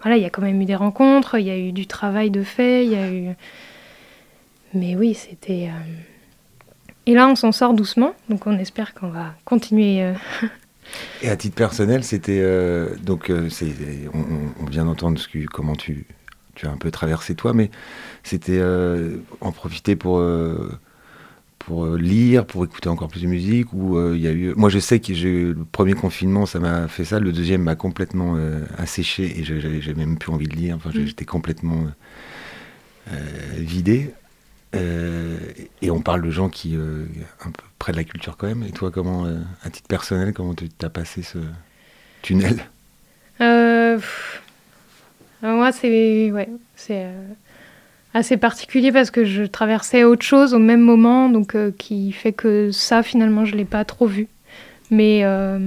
[0.00, 2.30] voilà, il y a quand même eu des rencontres, il y a eu du travail
[2.30, 3.34] de fait, il y a eu.
[4.74, 5.70] Mais oui, c'était.
[7.06, 8.12] Et là, on s'en sort doucement.
[8.28, 10.12] Donc on espère qu'on va continuer.
[11.22, 13.72] Et à titre personnel, c'était euh, donc euh, c'est
[14.14, 16.06] on, vient d'entendre ce que, comment tu
[16.54, 17.70] tu as un peu traversé toi, mais
[18.24, 20.22] c'était euh, en profiter pour
[21.58, 23.72] pour lire, pour écouter encore plus de musique.
[23.72, 26.88] Ou il y a eu, moi je sais que j'ai le premier confinement, ça m'a
[26.88, 27.20] fait ça.
[27.20, 28.36] Le deuxième m'a complètement
[28.76, 30.76] asséché et j'avais j'ai même plus envie de lire.
[30.76, 31.06] Enfin, Mm.
[31.06, 31.86] j'étais complètement
[33.56, 34.12] vidé.
[34.74, 35.36] Euh,
[35.80, 37.04] et on parle de gens qui euh,
[37.44, 38.62] un peu près de la culture quand même.
[38.62, 41.38] Et toi, comment, euh, à titre personnel, comment tu as passé ce
[42.22, 42.60] tunnel?
[43.40, 43.98] Euh.
[45.42, 47.28] Alors moi, c'est ouais, c'est euh,
[48.12, 52.32] assez particulier parce que je traversais autre chose au même moment, donc euh, qui fait
[52.32, 54.26] que ça, finalement, je l'ai pas trop vu.
[54.90, 55.58] Mais euh,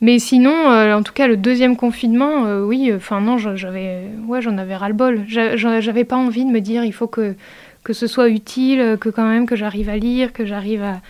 [0.00, 4.40] mais sinon, euh, en tout cas, le deuxième confinement, euh, oui, enfin non, j'avais, ouais,
[4.40, 5.24] j'en avais ras le bol.
[5.28, 7.34] J'a- j'a- J'avais pas envie de me dire, il faut que
[7.84, 11.00] que ce soit utile, que quand même que j'arrive à lire, que j'arrive à,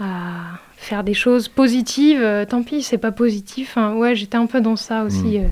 [0.00, 2.20] à faire des choses positives.
[2.22, 3.70] Euh, tant pis, c'est pas positif.
[3.76, 5.44] Enfin, ouais, j'étais un peu dans ça aussi, Mm.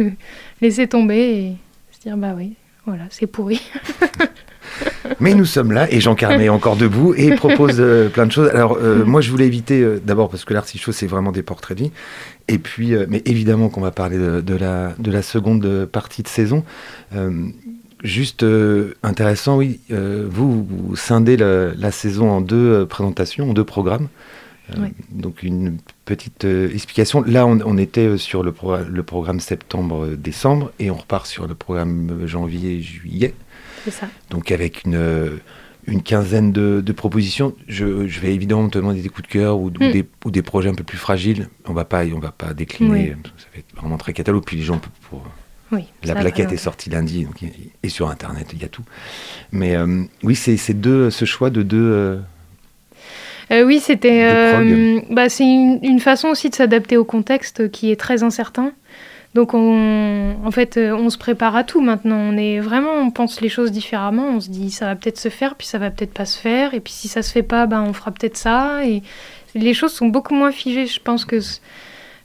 [0.00, 0.12] euh, de
[0.60, 1.52] laisser tomber et
[1.92, 2.54] se dire bah oui,
[2.86, 3.60] voilà, c'est pourri.
[5.20, 8.32] Mais nous sommes là et Jean Carmet est encore debout et propose euh, plein de
[8.32, 8.48] choses.
[8.48, 11.76] Alors euh, moi je voulais éviter euh, d'abord parce que l'artichaut c'est vraiment des portraits
[11.76, 11.90] de vie
[12.48, 16.28] et puis mais évidemment qu'on va parler de, de la de la seconde partie de
[16.28, 16.64] saison.
[18.02, 23.50] Juste euh, intéressant oui, euh, vous, vous scindez la, la saison en deux euh, présentations,
[23.50, 24.08] en deux programmes.
[24.78, 24.92] Ouais.
[25.10, 27.22] Donc une petite explication.
[27.22, 31.54] Là on, on était sur le, pro- le programme septembre-décembre et on repart sur le
[31.54, 33.34] programme janvier-juillet.
[33.84, 34.08] c'est ça.
[34.30, 35.38] Donc avec une,
[35.86, 37.54] une quinzaine de, de propositions.
[37.68, 39.92] Je, je vais évidemment te demander des coups de cœur ou, ou Mm.
[39.92, 41.48] des, ou des projets un peu plus fragiles.
[41.66, 43.14] On va pas, on va pas décliner.
[43.16, 43.30] Oui.
[43.36, 44.44] Ça va être vraiment très catalogue.
[44.44, 45.24] Puis les gens, peuvent- pour,
[45.72, 45.86] Oui.
[46.04, 47.42] la plaquette est sortie lundi donc,
[47.82, 48.84] et sur Internet, il y a tout.
[49.52, 51.78] Mais euh, oui, c'est deux, ce choix de deux.
[51.80, 52.18] euh,
[53.50, 54.22] Euh, oui, c'était.
[55.10, 58.72] Bah, c'est une, une façon aussi de s'adapter au contexte qui est très incertain.
[59.34, 62.18] Donc, on, en fait, on se prépare à tout maintenant.
[62.18, 64.28] On est vraiment, on pense les choses différemment.
[64.28, 66.74] On se dit, ça va peut-être se faire, puis ça va peut-être pas se faire.
[66.74, 68.84] Et puis, si ça se fait pas, ben, on fera peut-être ça.
[68.86, 69.02] Et
[69.54, 70.86] les choses sont beaucoup moins figées.
[70.86, 71.38] Je pense que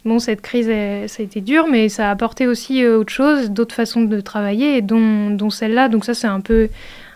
[0.08, 3.52] bon, cette crise, ça a été dur, mais ça a apporté aussi euh, autre chose,
[3.52, 5.90] d'autres façons de travailler, dont, celle-là.
[5.90, 6.70] Donc, ça, c'est un peu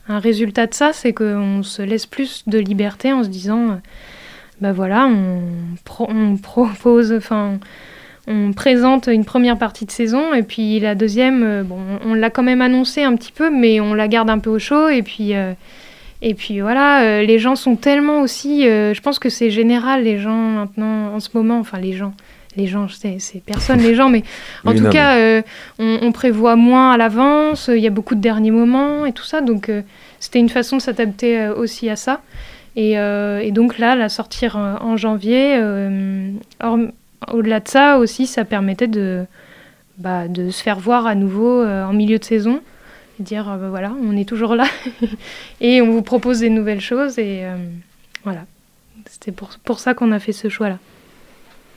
[0.07, 3.79] un résultat de ça, c'est qu'on se laisse plus de liberté en se disant.
[4.59, 5.41] ben voilà, on,
[5.85, 7.59] pro- on propose, enfin,
[8.27, 12.29] on présente une première partie de saison et puis la deuxième, euh, bon, on l'a
[12.29, 15.01] quand même annoncé un petit peu, mais on la garde un peu au chaud et
[15.01, 15.33] puis.
[16.21, 18.63] et puis voilà, les gens sont tellement aussi.
[18.63, 22.13] je pense que c'est général, les gens maintenant, en ce moment, enfin les gens,
[22.55, 24.23] les gens, c'est c'est personne, les gens, mais
[24.65, 25.41] en Oui, tout non, cas, euh,
[25.79, 29.23] on, on prévoit moins à l'avance, il y a beaucoup de derniers moments et tout
[29.23, 29.81] ça, donc euh,
[30.19, 32.21] c'était une façon de s'adapter euh, aussi à ça.
[32.77, 35.57] Et, et donc là, la sortir en janvier,
[37.33, 39.25] au-delà de ça aussi, ça permettait de,
[39.97, 42.61] bah, de se faire voir à nouveau en milieu de saison.
[43.19, 44.63] Et dire, bah, voilà, on est toujours là
[45.59, 47.19] et on vous propose des nouvelles choses.
[47.19, 47.43] Et
[48.23, 48.45] voilà,
[49.09, 50.77] c'était pour, pour ça qu'on a fait ce choix-là.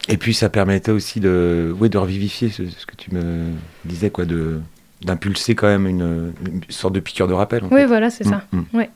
[0.09, 3.47] Et puis ça permettait aussi de, ouais, de revivifier ce, ce que tu me
[3.85, 4.61] disais, quoi, de
[5.03, 7.65] d'impulser quand même une, une sorte de piqûre de rappel.
[7.65, 7.87] en Oui, fait.
[7.87, 8.43] voilà, c'est ça.
[8.53, 8.65] Mm, mm.
[8.79, 8.91] Ouais.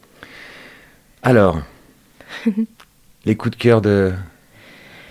[1.22, 1.61] Alors,
[3.26, 4.12] les coups de cœur de,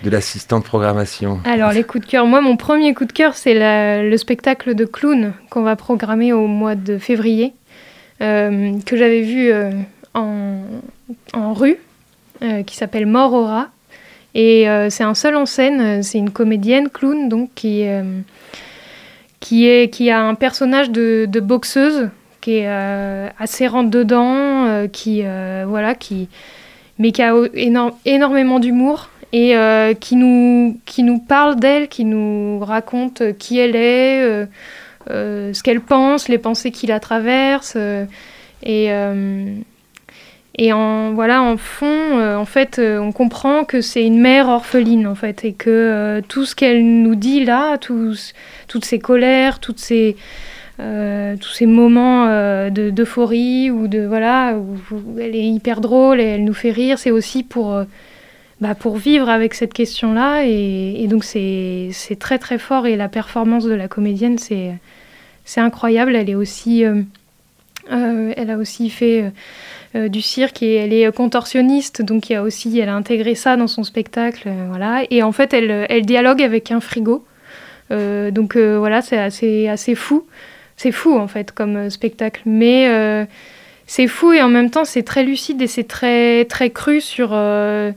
[0.02, 1.40] de l'assistante programmation.
[1.44, 2.26] Alors, les coups de cœur.
[2.26, 3.54] Moi, mon premier coup de cœur, c'est
[4.02, 7.52] le spectacle de clown qu'on va programmer au mois de février,
[8.20, 9.70] euh, que j'avais vu euh,
[10.14, 10.62] en,
[11.32, 11.76] en rue,
[12.42, 13.68] euh, qui s'appelle Mort au rat.
[14.34, 18.02] Et euh, c'est un seul en scène, euh, c'est une comédienne clown, donc, qui, euh,
[19.40, 22.10] qui, est, qui a un personnage de, boxeuse,
[22.40, 22.68] qui est
[23.38, 25.22] assez rentre-dedans, qui,
[25.66, 26.28] voilà, qui,
[26.98, 27.34] mais qui a
[28.04, 29.54] énormément d'humour et
[30.00, 34.46] qui, nous, qui nous parle d'elle, qui nous raconte qui elle est,
[35.08, 37.76] ce qu'elle pense, les pensées qui la traversent.
[38.62, 38.90] et,
[40.60, 44.48] et en, voilà, en fond, euh, en fait, euh, on comprend que c'est une mère
[44.48, 49.60] orpheline, en fait, et que euh, tout ce qu'elle nous dit là, toutes ses colères,
[49.60, 50.16] toutes ces,
[50.78, 54.76] tous ces moments de- d'euphorie ou de voilà où,
[55.20, 57.80] elle est hyper drôle et elle nous fait rire, c'est aussi pour
[58.60, 60.42] bah, pour vivre avec cette question-là.
[60.44, 62.86] Et, donc, c'est très, très fort.
[62.86, 66.16] Et la performance de la comédienne, c'est incroyable.
[66.16, 66.84] Elle est aussi.
[67.90, 69.32] elle a aussi fait
[69.94, 73.56] du cirque et elle est contorsionniste, donc il y a aussi, elle a intégré ça
[73.56, 75.04] dans son spectacle, euh, voilà.
[75.10, 77.24] Et en fait, elle, elle dialogue avec un frigo,
[77.90, 80.26] Euh, donc euh, voilà, c'est assez, assez fou.
[80.76, 83.24] C'est fou en fait comme euh, spectacle, mais euh,
[83.86, 87.30] c'est fou et en même temps c'est très lucide et c'est très très cru sur
[87.32, 87.90] euh,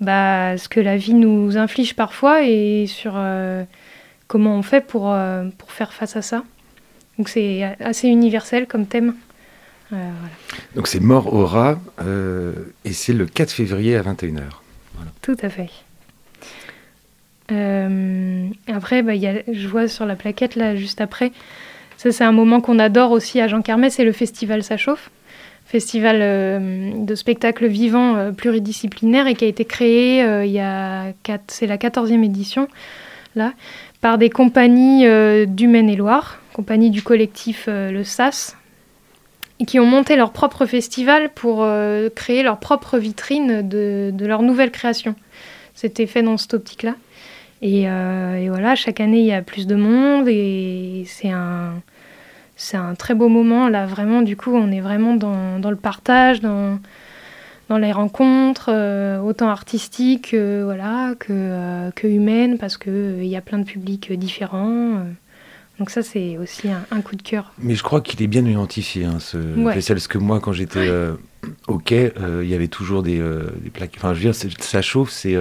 [0.00, 3.64] bah, ce que la vie nous inflige parfois et sur euh,
[4.28, 6.44] comment on fait pour, euh, pour faire face à ça.
[7.16, 9.14] Donc c'est assez universel comme thème.
[9.90, 10.08] Voilà.
[10.76, 12.52] Donc c'est Mort au rat, euh,
[12.84, 14.42] et c'est le 4 février à 21h.
[15.22, 15.70] Tout à fait.
[17.52, 21.32] Euh, après, bah, il y a, je vois sur la plaquette là juste après,
[21.96, 25.10] ça c'est un moment qu'on adore aussi à Jean Carmet, c'est le festival Ça chauffe,
[25.66, 30.22] festival euh, de spectacles vivants euh, pluridisciplinaire et qui a été créé
[31.48, 32.68] c'est la 14e édition
[33.34, 33.52] là,
[34.00, 35.06] par des compagnies
[35.46, 38.56] du Maine-et-Loire, compagnie du collectif le SAS,
[39.66, 44.42] qui ont monté leur propre festival pour euh, créer leur propre vitrine de, de leur
[44.42, 45.14] nouvelle création.
[45.74, 46.94] C'était fait dans cette optique-là.
[47.62, 51.74] Et, euh, et voilà, chaque année, il y a plus de monde et c'est un,
[52.56, 53.68] c'est un très beau moment.
[53.68, 56.78] Là, vraiment, du coup, on est vraiment dans, dans le partage, dans,
[57.68, 63.58] dans les rencontres, euh, autant artistiques voilà, que, que humaines, parce qu'il y a plein
[63.58, 65.04] de publics différents.
[65.80, 67.52] Donc ça, c'est aussi un, un coup de cœur.
[67.58, 69.74] Mais je crois qu'il est bien identifié, hein, ce Ouais.
[69.74, 71.14] parce que moi, quand j'étais euh,
[71.68, 73.94] au quai, euh, il y avait toujours des, euh, des plaques.
[73.96, 75.34] Enfin, je veux dire, ça chauffe, c'est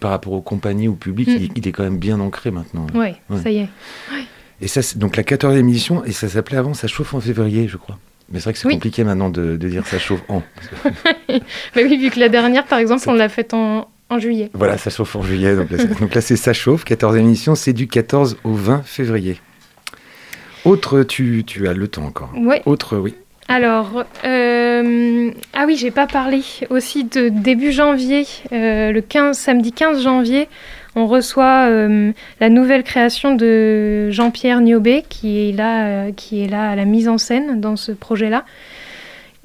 [0.00, 1.32] par rapport aux compagnies, au public, Mm.
[1.38, 2.86] il, il est quand même bien ancré maintenant.
[2.94, 3.42] Ouais, Ouais.
[3.42, 3.68] ça y est.
[4.62, 7.68] Et ça, c'est donc la 14e édition, et ça s'appelait avant Ça chauffe en février,
[7.68, 7.98] je crois.
[8.32, 8.74] Mais c'est vrai que c'est Oui.
[8.74, 10.42] compliqué maintenant de, de dire ça chauffe en.
[11.76, 14.48] Mais oui, vu que la dernière, par exemple, on l'a faite en, en juillet.
[14.54, 15.54] Voilà, ça chauffe en juillet.
[15.56, 19.36] Donc là, c'est- ça chauffe, 14e édition, c'est du 14 au 20 février.
[20.64, 22.30] Autre, tu, tu as le temps encore.
[22.36, 22.62] Ouais.
[22.64, 23.14] Autre, oui.
[23.48, 29.72] Alors, euh, ah oui, j'ai pas parlé aussi de début janvier, euh, le 15, samedi
[29.72, 30.48] 15 janvier,
[30.96, 36.70] on reçoit euh, la nouvelle création de Jean-Pierre Niobé qui est là, qui est là
[36.70, 38.44] à la mise en scène dans ce projet-là.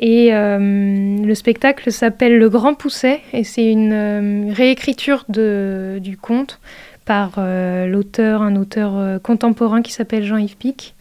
[0.02, 6.62] Et le spectacle s'appelle Le Grand Pousset et c'est une réécriture de, du conte
[7.04, 10.96] par l'auteur, un auteur contemporain qui s'appelle Jean-Yves Pic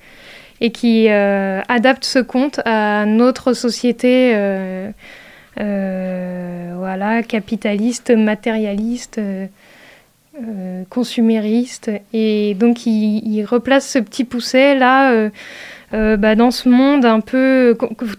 [0.61, 4.91] et qui euh, adapte ce conte à notre société euh,
[5.61, 9.21] euh, voilà, capitaliste, matérialiste,
[10.89, 11.91] consumériste.
[12.13, 15.31] Et donc il, replace ce petit pousset là
[15.93, 17.77] bah, dans ce monde un peu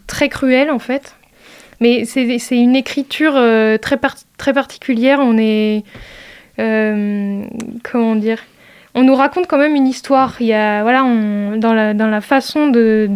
[0.08, 1.16] très cruel en fait.
[1.82, 3.36] Mais c'est une écriture
[3.82, 3.98] très,
[4.38, 5.20] très particulière.
[5.22, 5.84] On est.
[6.58, 8.40] comment dire?
[9.00, 10.36] On nous raconte quand même une histoire.
[10.42, 13.08] Il y a, voilà, on- dans, la, dans la façon de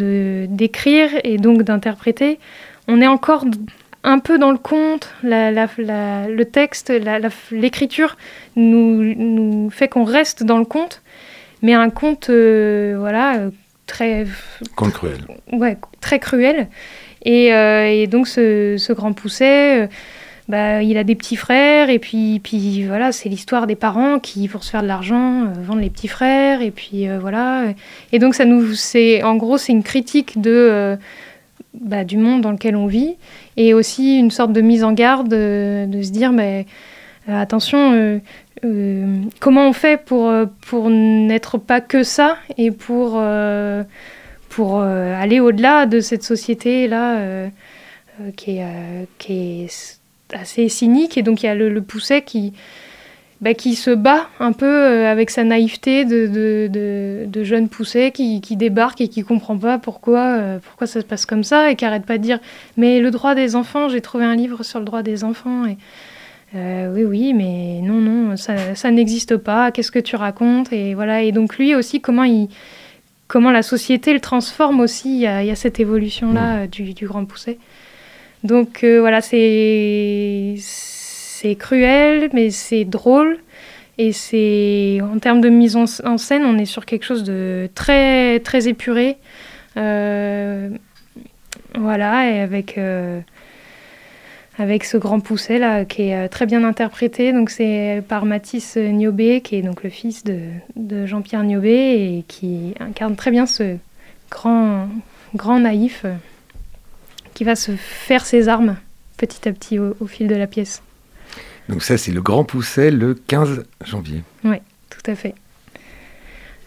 [0.49, 2.39] d'écrire et donc d'interpréter,
[2.87, 3.43] on est encore
[4.05, 5.13] un peu dans le conte.
[5.23, 6.93] La, la- la- le texte,
[7.51, 8.15] l'écriture
[8.55, 11.01] nous, nous fait qu'on reste dans le conte.
[11.61, 13.49] Mais un conte, euh, voilà, euh,
[13.85, 14.25] très
[14.77, 15.17] Conte cruel.
[15.51, 16.67] ouais, très cruel.
[17.25, 19.87] Et, euh, et donc ce, ce grand pousset, euh,
[20.49, 24.49] bah, il a des petits frères, et puis, puis voilà, c'est l'histoire des parents qui,
[24.49, 27.67] pour se faire de l'argent, euh, vendent les petits frères, et puis euh, voilà.
[28.11, 30.95] Et donc ça nous, c'est, en gros, c'est une critique de, euh,
[31.73, 33.15] bah, du monde dans lequel on vit,
[33.55, 36.65] et aussi une sorte de mise en garde, de se dire, mais
[37.27, 38.19] attention,
[39.39, 40.29] comment on fait pour,
[40.67, 43.21] pour n'être pas que ça, et pour...
[44.49, 47.47] pour aller au-delà de cette société-là
[48.35, 49.99] qui, est,
[50.33, 51.17] assez cynique.
[51.17, 52.53] Et donc il y a le, le pousset qui,
[53.41, 57.67] bah, qui se bat un peu euh, avec sa naïveté de, de, de, de jeune
[57.67, 61.43] pousset qui, qui débarque et qui comprend pas pourquoi, euh, pourquoi ça se passe comme
[61.43, 62.39] ça et qui arrête pas de dire
[62.77, 65.65] mais le droit des enfants, j'ai trouvé un livre sur le droit des enfants.
[65.65, 65.77] Et,
[66.55, 69.71] euh, oui, oui, mais non, non, ça, ça n'existe pas.
[69.71, 70.71] Qu'est-ce que tu racontes?
[70.71, 71.23] Et voilà.
[71.23, 72.47] Et donc lui aussi, comment il,
[73.27, 75.15] comment la société le transforme aussi.
[75.15, 77.57] Il y a, il y a cette évolution-là euh, du, du grand pousset.
[78.43, 80.55] Donc euh, voilà, c'est
[81.57, 83.39] cruel, mais c'est drôle.
[83.97, 85.85] Et c'est en termes de mise en,
[86.17, 89.17] scène, on est sur quelque chose de très très épuré.
[89.77, 90.69] Euh,
[91.75, 93.19] voilà, et avec euh,
[94.57, 97.33] avec ce grand pousset là qui est très bien interprété.
[97.33, 102.73] Donc c'est par Mathis Niobé, qui est donc le fils de, Jean-Pierre Niobé et qui
[102.79, 103.77] incarne très bien ce
[104.31, 104.89] grand
[105.59, 106.05] naïf
[107.33, 108.77] qui va se faire ses armes
[109.17, 110.81] petit à petit au, au fil de la pièce.
[111.69, 114.21] Donc ça, c'est le Grand Pousset le 15 janvier.
[114.43, 115.33] Tout à fait.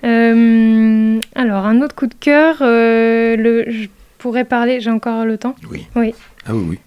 [0.04, 3.86] Euh, alors, un autre coup de cœur, euh, le, je
[4.18, 5.86] pourrais parler, j'ai encore le temps, Oui.
[5.94, 6.14] Oui.
[6.46, 6.78] Ah oui, oui.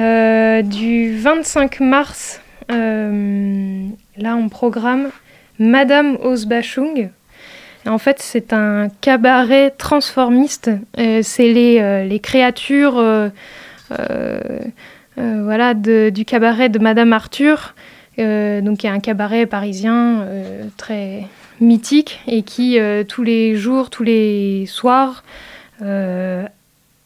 [0.00, 2.76] Euh, du 25 mars, là
[4.36, 5.10] on programme
[5.58, 7.10] Madame Osbachung.
[7.86, 10.70] En fait, c'est un cabaret transformiste.
[10.98, 13.30] Euh, c'est les, euh, les créatures euh,
[15.16, 17.74] voilà, du cabaret de Madame Arthur,
[18.18, 20.26] donc qui est un cabaret parisien
[20.76, 21.26] très
[21.60, 22.78] mythique et qui,
[23.08, 25.24] tous les jours, tous les soirs,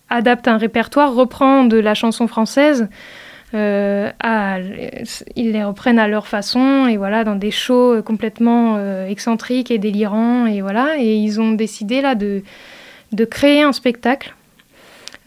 [0.09, 2.89] adapte un répertoire, reprend de la chanson française.
[3.55, 4.11] Euh,
[5.37, 9.79] ils les reprennent à leur façon et voilà dans des shows complètement euh, excentriques et
[9.79, 10.97] délirants et voilà.
[10.99, 12.43] Et ils ont décidé là de,
[13.13, 14.35] de créer un spectacle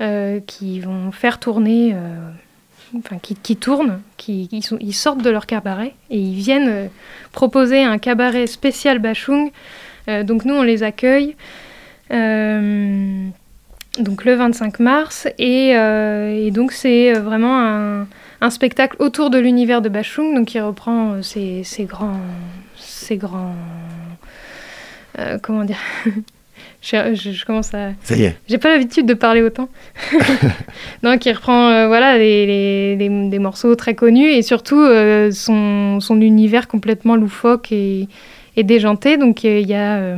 [0.02, 2.30] euh, qui vont faire tourner euh,
[2.98, 6.88] enfin qui, qui tournent qui sont- ils sortent de leur cabaret et ils viennent euh,
[7.34, 9.52] proposer un cabaret spécial Bachung.
[10.08, 11.36] Euh, donc nous on les accueille.
[12.12, 13.28] Euh,
[14.00, 18.08] donc le 25 mars et, euh, et donc c'est euh, vraiment un,
[18.42, 22.20] un spectacle autour de l'univers de Bachung donc qui reprend euh, ces, ces grands
[22.78, 23.56] ces grands
[25.20, 25.78] euh, comment dire
[26.82, 28.36] je, je- je commence à Ça y est.
[28.48, 29.70] j'ai pas l'habitude de parler autant.
[31.04, 34.84] non, qui reprend euh, voilà, les, les- les- des morceaux très connus et surtout
[35.32, 38.08] son, son univers complètement loufoque et,
[38.58, 39.18] et déjanté.
[39.18, 40.16] Donc il y a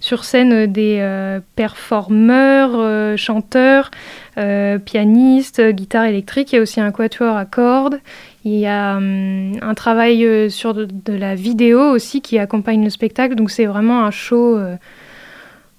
[0.00, 3.90] sur scène des euh, performeurs, euh, chanteurs,
[4.38, 6.52] euh, pianistes, euh, guitare électrique.
[6.52, 8.00] Il y a aussi un quatuor à cordes.
[8.44, 12.82] Il y a hum, un travail euh, sur de, de la vidéo aussi qui accompagne
[12.82, 13.34] le spectacle.
[13.34, 14.56] Donc c'est vraiment un show.
[14.56, 14.76] euh,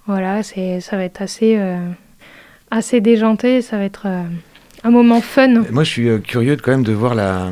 [0.07, 1.77] voilà, c'est, ça va être assez, euh,
[2.69, 4.23] assez déjanté, ça va être euh,
[4.83, 5.63] un moment fun.
[5.71, 7.51] Moi, je suis euh, curieux de, quand même de voir la,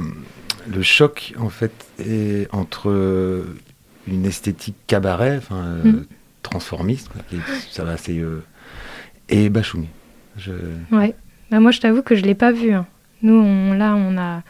[0.71, 1.71] le choc en fait
[2.05, 3.43] et, entre euh,
[4.07, 6.05] une esthétique cabaret, euh, Mhm.
[6.49, 8.43] Transformiste, quoi, est- ça va assez, euh,
[9.29, 9.85] et Bachung.
[10.37, 10.51] Je...
[10.91, 11.15] Ouais.
[11.51, 12.71] Bah, moi, je t'avoue que je l'ai pas vu.
[12.73, 12.85] hein.
[13.21, 14.41] Nous, on, là, on a,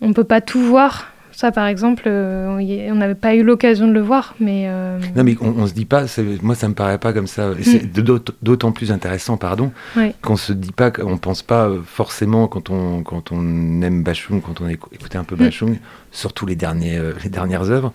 [0.00, 1.08] on peut pas tout voir.
[1.34, 2.46] Ça, par exemple, euh,
[2.90, 5.72] on n'avait pas eu l'occasion de le voir, mais euh, Non, mais on, on se
[5.72, 6.04] dit pas,
[6.42, 7.52] moi ça me paraît pas comme ça.
[7.58, 10.14] Et c'est d'aut- d'autant plus intéressant, pardon, Ouais.
[10.20, 14.60] qu'on se dit pas, qu'on pense pas forcément quand on, quand on aime Bachung, quand
[14.60, 15.38] on a écou- écouté un peu Mm.
[15.38, 15.78] Bachung,
[16.10, 17.94] surtout les, derniers, les dernières œuvres,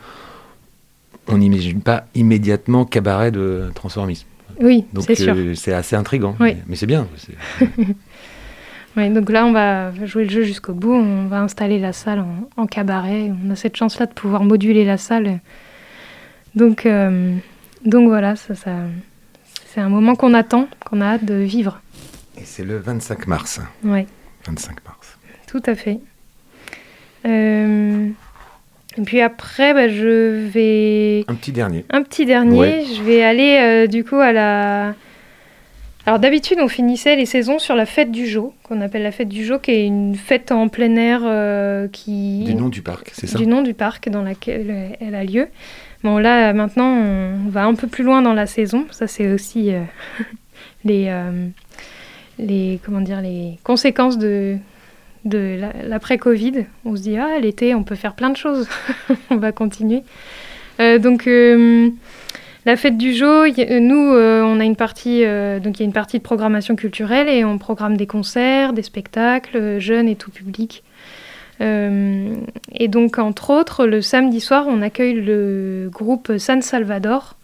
[1.27, 4.25] on n'imagine pas immédiatement cabaret de transformisme.
[4.61, 5.33] oui, Donc c'est sûr.
[5.35, 6.35] euh, c'est assez intriguant.
[6.39, 6.53] Oui.
[6.55, 7.07] Mais, mais c'est bien.
[8.95, 10.91] Ouais, donc là, on va jouer le jeu jusqu'au bout.
[10.93, 13.31] On va installer la salle en, en cabaret.
[13.45, 15.39] On a cette chance-là de pouvoir moduler la salle.
[16.55, 17.35] Donc, euh,
[17.85, 18.71] donc voilà, ça, ça,
[19.67, 21.79] c'est un moment qu'on attend, qu'on a hâte de vivre.
[22.39, 23.61] Et c'est le 25 mars.
[23.83, 24.07] Ouais.
[24.47, 25.19] 25 mars.
[25.45, 25.99] Tout à fait.
[27.27, 28.09] Euh,
[28.97, 31.23] et puis après, bah, je vais...
[31.27, 31.85] Un petit dernier.
[31.89, 32.83] Un petit dernier, Ouais.
[32.95, 34.95] je vais aller euh, du coup à la...
[36.05, 39.27] Alors d'habitude, on finissait les saisons sur la fête du Jo, qu'on appelle la fête
[39.27, 42.45] du Jo, qui est une fête en plein air euh, qui...
[42.45, 43.37] Du nom du parc, c'est ça?
[43.37, 45.49] Du nom du parc dans lequel elle a lieu.
[46.05, 48.85] Bon, là, maintenant, on va un peu plus loin dans la saison.
[48.91, 49.81] Ça, c'est aussi euh,
[50.85, 51.47] les, euh,
[52.39, 54.55] les, comment dire, les conséquences de,
[55.27, 56.65] de la- l'après-Covid.
[56.85, 58.67] On se dit, ah, l'été, on peut faire plein de choses.
[59.29, 60.03] on va continuer.
[60.79, 61.89] Euh, donc, euh,
[62.65, 65.21] la fête du Jo, y- euh, nous, on a une partie,
[65.63, 68.83] donc il y a une partie de programmation culturelle et on programme des concerts, des
[68.83, 70.83] spectacles, jeunes et tout public.
[71.59, 77.35] Et donc, entre autres, le samedi soir, on accueille le groupe San Salvador,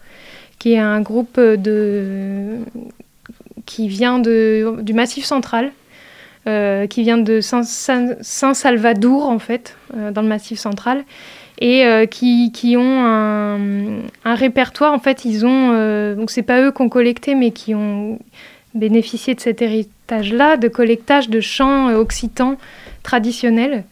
[0.59, 2.57] qui est un groupe de...
[3.65, 4.75] qui vient de...
[4.81, 5.71] du Massif central,
[6.47, 11.03] euh, qui vient de Saint- Saint- Saint-Salvadour, en fait, euh, dans le Massif central,
[11.59, 13.59] et euh, qui, qui ont un,
[14.25, 14.93] un répertoire.
[14.93, 16.15] En fait, ils ont...
[16.15, 18.19] donc, c'est pas eux qui ont collecté, mais qui ont
[18.73, 22.57] bénéficié de cet héritage-là, de collectage de chants occitans
[23.03, 23.83] traditionnels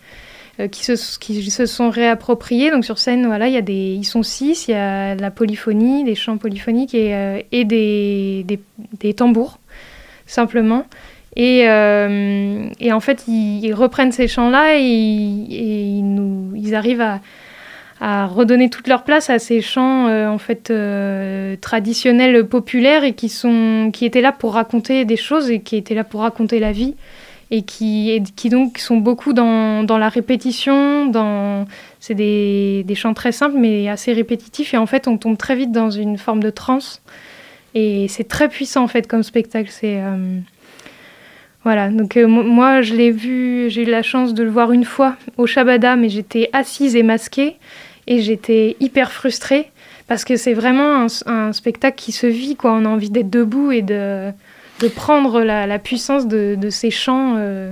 [0.72, 2.72] qui, se, qui se sont réappropriés.
[2.72, 5.30] Donc sur scène, voilà, il y a des, ils sont six, il y a la
[5.30, 8.60] polyphonie, des chants polyphoniques et, et des, des,
[9.00, 9.60] des tambours,
[10.26, 10.86] simplement.
[11.36, 17.02] Et, euh, et en fait, ils, reprennent ces chants-là et, ils- arrivent
[18.00, 23.14] à, redonner toute leur place à ces chants euh, en fait euh, traditionnels populaires et
[23.14, 26.60] qui sont qui étaient là pour raconter des choses et qui étaient là pour raconter
[26.60, 26.96] la vie
[27.52, 31.68] et qui, qui donc sont beaucoup dans, dans la répétition, dans
[32.00, 35.56] c'est des, des chants très simples mais assez répétitifs et en fait on tombe très
[35.56, 37.02] vite dans une forme de transe
[37.76, 39.70] et c'est très puissant en fait comme spectacle.
[41.64, 44.72] Voilà donc euh, mo- moi je l'ai vu, j'ai eu la chance de le voir
[44.72, 47.58] une fois au Shabada mais j'étais assise et masquée
[48.08, 49.70] et j'étais hyper frustrée
[50.08, 52.74] parce que c'est vraiment un, un spectacle qui se vit quoi.
[52.74, 54.32] On a envie d'être debout et de
[54.80, 57.36] de prendre la, la puissance de, de ces chants.
[57.38, 57.72] euh.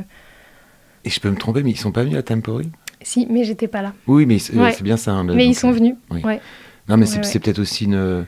[1.06, 2.70] Et je peux me tromper, mais ils sont pas venus à Tempori
[3.02, 3.94] Si, mais j'étais pas là.
[4.06, 4.72] Oui, mais c'est Ouais.
[4.74, 5.14] c'est bien ça.
[5.14, 5.96] hein, mais ils sont euh, venus.
[6.12, 6.22] oui.
[6.24, 6.40] Ouais.
[6.88, 7.40] Non, mais c'est ouais.
[7.40, 8.26] peut-être aussi une,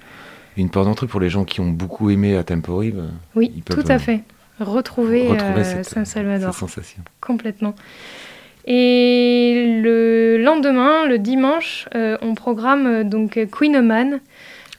[0.57, 2.89] une porte d'entrée pour les gens qui ont beaucoup aimé à Tempori.
[2.91, 3.03] bah,
[3.35, 4.23] Oui, tout à euh, fait.
[4.61, 6.53] Retrouver, retrouver euh, Saint-Salvador.
[6.53, 7.01] cette sensation.
[7.19, 7.75] Complètement.
[8.65, 14.19] Et le lendemain, le dimanche, euh, on programme euh, donc Queen Oman.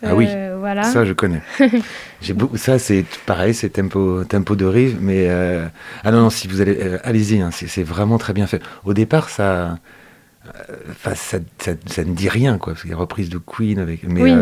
[0.05, 0.83] Ah oui, Euh, voilà.
[0.85, 1.43] Ça, je connais.
[2.20, 2.57] J'ai beaucoup.
[2.57, 5.66] Ça, c'est pareil, c'est tempo, tempo de rive, mais euh,
[6.05, 8.61] ah non, non, si vous allez, euh, allez-y, hein, c'est c'est vraiment très bien fait.
[8.85, 9.78] Au départ, ça,
[11.05, 14.03] ça, ça, ça ne dit rien, quoi, parce qu'il y a reprise de Queen avec,
[14.05, 14.33] mais Oui.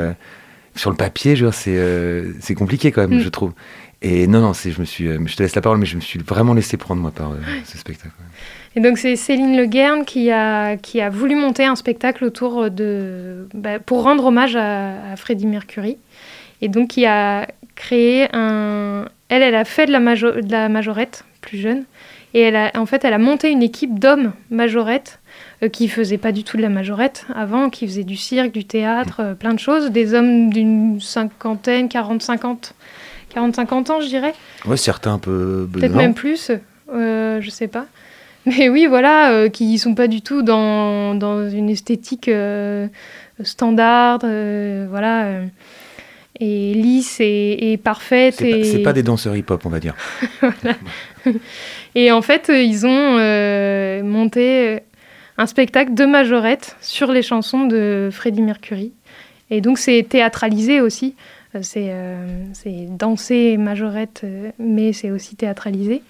[0.81, 3.22] Sur le papier, c'est euh, c'est compliqué quand même, Mm.
[3.22, 3.53] je trouve.
[4.03, 6.01] Et non, non, je me suis, euh, je te laisse la parole, mais je me
[6.01, 8.14] suis vraiment laissé prendre moi par euh, ce spectacle.
[8.74, 12.70] Et donc c'est Céline Le Guern qui a, qui a voulu monter un spectacle autour
[12.70, 13.47] de...
[13.53, 15.99] bah, pour rendre hommage à, à Freddie Mercury.
[16.62, 19.05] Et donc qui a créé un...
[19.28, 21.85] Elle, elle a fait de la, de la majorette, plus jeune.
[22.33, 25.19] Et elle a, en fait, elle a monté une équipe d'hommes majorettes
[25.68, 29.20] qui faisaient pas du tout de la majorette avant, qui faisaient du cirque, du théâtre,
[29.20, 29.90] euh, plein de choses.
[29.90, 32.74] Des hommes d'une cinquantaine, 40, 50...
[33.34, 34.34] 40-50 ans, je dirais.
[34.66, 35.68] Ouais, certains un peu.
[35.72, 36.50] Peut-être même plus,
[36.92, 37.86] euh, je sais pas.
[38.46, 42.88] Mais oui, voilà, euh, qui sont pas du tout dans, dans une esthétique euh,
[43.42, 45.44] standard, euh, voilà, euh,
[46.40, 48.36] et lisse et, et parfaite.
[48.38, 48.64] C'est pas, et...
[48.64, 49.94] c'est pas des danseurs hip-hop, on va dire.
[51.94, 54.78] Et en fait, euh, ils ont euh, monté euh,
[55.41, 58.93] un spectacle de majorette sur les chansons de Freddie Mercury.
[59.51, 61.14] Et donc, c'est théâtralisé aussi.
[61.55, 62.26] Euh, C'est euh,
[62.91, 66.03] dansé majorette, euh, mais c'est aussi théâtralisé.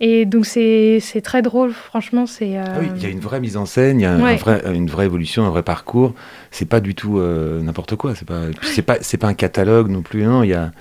[0.00, 2.26] Et donc, c'est très drôle, franchement.
[2.26, 4.12] c'est euh, Ah oui, il y a une vraie mise en scène, il y a
[4.12, 6.12] un vrai- une vraie évolution, un vrai parcours.
[6.50, 8.14] C'est pas du tout euh, n'importe quoi.
[8.16, 10.24] C'est pas, c'est pas, pas un catalogue non plus.
[10.24, 10.72] Non, il y a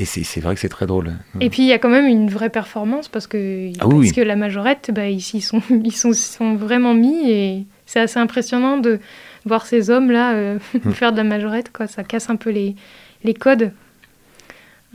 [0.00, 1.12] Et c'est vrai que c'est très drôle.
[1.40, 4.06] Et puis il y a quand même une vraie performance parce que, Ah oui, oui.
[4.06, 8.00] parce que la majorette, bah, ils s'y sont, ils sont, sont vraiment mis et c'est
[8.00, 8.98] assez impressionnant de
[9.44, 10.92] voir ces hommes-là euh, Hmm.
[10.92, 11.70] faire de la majorette.
[11.70, 11.86] Quoi.
[11.86, 12.74] Ça casse un peu les,
[13.24, 13.72] les codes.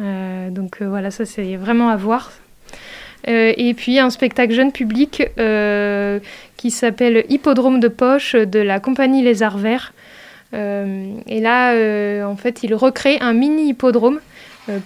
[0.02, 2.32] Euh, donc euh, voilà, ça c'est vraiment à voir.
[3.28, 5.24] Euh, et puis un spectacle jeune public
[6.58, 9.94] qui s'appelle Hippodrome de poche de la compagnie Les Arts Verts.
[10.54, 14.20] Et là, en fait, il recrée un mini hippodrome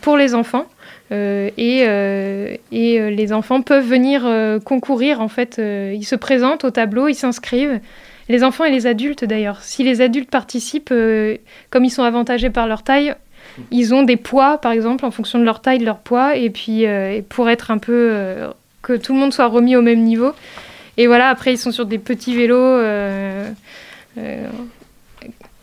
[0.01, 0.65] pour les enfants.
[1.11, 5.21] Euh, et euh, et euh, les enfants peuvent venir euh, concourir.
[5.21, 7.79] En fait, Euh, ils se présentent au tableau, ils s'inscrivent.
[8.27, 9.61] Les enfants et les adultes d'ailleurs.
[9.61, 11.37] Si les adultes participent, euh,
[11.71, 13.15] comme ils sont avantagés par leur taille,
[13.71, 16.49] ils ont des poids, par exemple, en fonction de leur taille, de leur poids, et
[16.49, 18.49] puis euh, pour être un peu euh,
[18.81, 20.31] que tout le monde soit remis au même niveau.
[20.97, 22.77] Et voilà, après ils sont sur des petits vélos.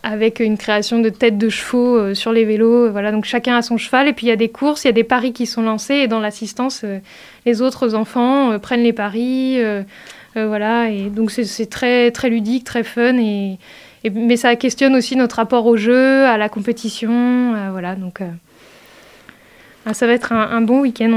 [0.07, 2.91] Euh, euh, avec une création de têtes de chevaux euh, sur les vélos.
[2.91, 4.91] Voilà, donc chacun a son cheval et puis il y a des courses, il y
[4.91, 6.99] a des paris qui sont lancés et dans l'assistance, euh,
[7.45, 9.57] les autres enfants euh, prennent les paris.
[9.63, 9.83] euh,
[10.37, 13.17] euh, voilà, et donc c'est- très, très ludique, très fun.
[13.19, 13.59] Et,
[14.13, 17.55] mais ça questionne aussi notre rapport au jeu, à la compétition.
[17.55, 18.27] euh, voilà, donc euh,
[19.87, 21.11] ah, ça va être un, bon week-end.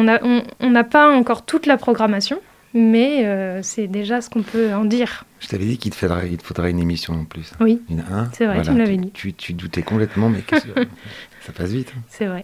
[0.60, 2.40] On n'a pas encore toute la programmation,
[2.74, 5.26] mais euh, c'est déjà ce qu'on peut en dire.
[5.40, 7.52] Je t'avais dit qu'il te, faudrait, il te faudrait une émission en plus.
[7.62, 9.12] Oui, Une, hein, C'est vrai, tu me l'avais dit.
[9.14, 10.44] Tu, tu doutais complètement, mais
[11.46, 11.94] ça passe vite.
[11.98, 12.02] hein.
[12.10, 12.44] c'est vrai.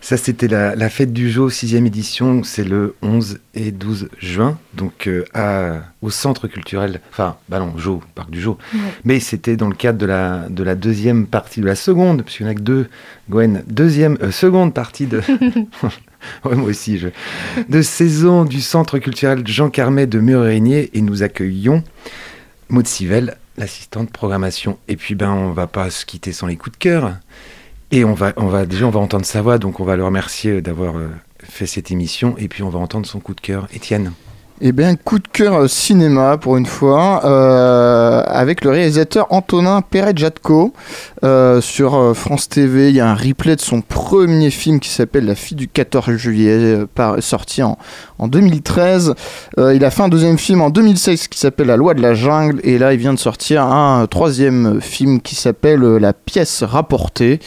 [0.00, 2.42] Ça, c'était la, la fête du Jo, sixième édition.
[2.42, 7.00] C'est le 11 et 12 juin, donc euh, à, au centre culturel.
[7.10, 8.44] Enfin, bah non, Jo, parc du.
[8.46, 8.56] Ouais.
[9.04, 12.36] Mais c'était dans le cadre de la, de la deuxième partie, de la seconde, parce
[12.36, 12.88] qu'il n'y en a que deux,
[13.30, 15.20] Gwen, deuxième, euh, seconde partie de.
[16.44, 17.08] Moi aussi, je.
[17.68, 21.82] De saison du centre culturel Jean Carmet de Murérigné, et nous accueillons
[22.68, 24.78] Maud Sivelle, l'assistante programmation.
[24.88, 27.16] Et puis, ben, on va pas se quitter sans les coups de cœur.
[27.90, 30.04] Et on va, on va déjà, on va entendre sa voix, donc on va le
[30.04, 31.08] remercier d'avoir euh,
[31.42, 32.34] fait cette émission.
[32.38, 33.68] Et puis, on va entendre son coup de cœur.
[33.72, 34.12] Étienne.
[34.60, 40.72] Eh bien, coup de cœur cinéma pour une fois, euh, avec le réalisateur Antonin Perret-Jatko.
[41.24, 44.90] Euh, sur euh, France TV, il y a un replay de son premier film qui
[44.90, 47.78] s'appelle La fille du 14 juillet, euh, sorti en,
[48.18, 49.14] en 2013.
[49.58, 52.14] Euh, il a fait un deuxième film en 2016 qui s'appelle La loi de la
[52.14, 57.40] jungle, et là, il vient de sortir un troisième film qui s'appelle La pièce rapportée.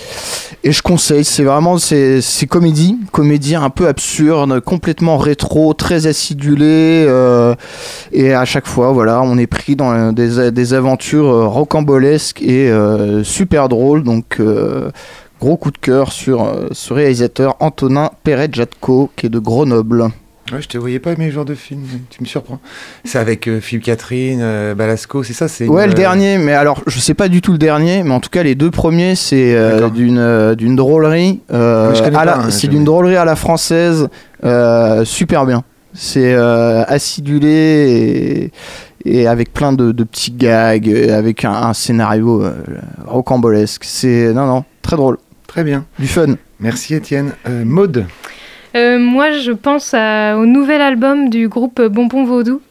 [0.66, 6.08] Et je conseille, c'est vraiment, c'est c'est comédie, comédie un peu absurde, complètement rétro, très
[6.08, 6.97] acidulée.
[7.08, 7.56] Euh,
[8.12, 12.70] et à chaque fois, voilà, on est pris dans des, des aventures euh, rocambolesques et
[12.70, 14.04] euh, super drôles.
[14.04, 14.42] Donc,
[15.40, 20.10] gros coup de cœur sur ce réalisateur Antonin Perret-Jatko, qui est de Grenoble.
[20.54, 22.60] Ouais, je te voyais pas mes genres de films, tu me surprends.
[23.04, 26.54] C'est avec euh, Philippe Catherine, euh, Balasco, c'est ça c'est Ouais, une, le dernier, mais
[26.54, 29.16] alors je sais pas du tout le dernier, mais en tout cas les deux premiers
[29.16, 34.08] c'est euh, d'une d'une drôlerie, Mais hein, c'est d'une drôlerie à la française,
[35.04, 35.64] super bien.
[36.00, 38.52] C'est euh, acidulé
[39.04, 42.54] et, et avec plein de, de petits gags, et avec un, un scénario euh,
[43.08, 43.84] rocambolesque.
[43.84, 45.18] C'est non non très drôle,
[45.48, 45.86] Très bien.
[45.98, 46.36] du fun.
[46.60, 47.32] Merci Étienne.
[47.48, 48.06] Euh, Maude.
[48.76, 52.62] Euh, moi, je pense à- au nouvel album du groupe Bonbon Vaudou.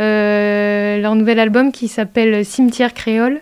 [0.00, 3.40] Euh, leur nouvel album qui s'appelle Cimetière Créole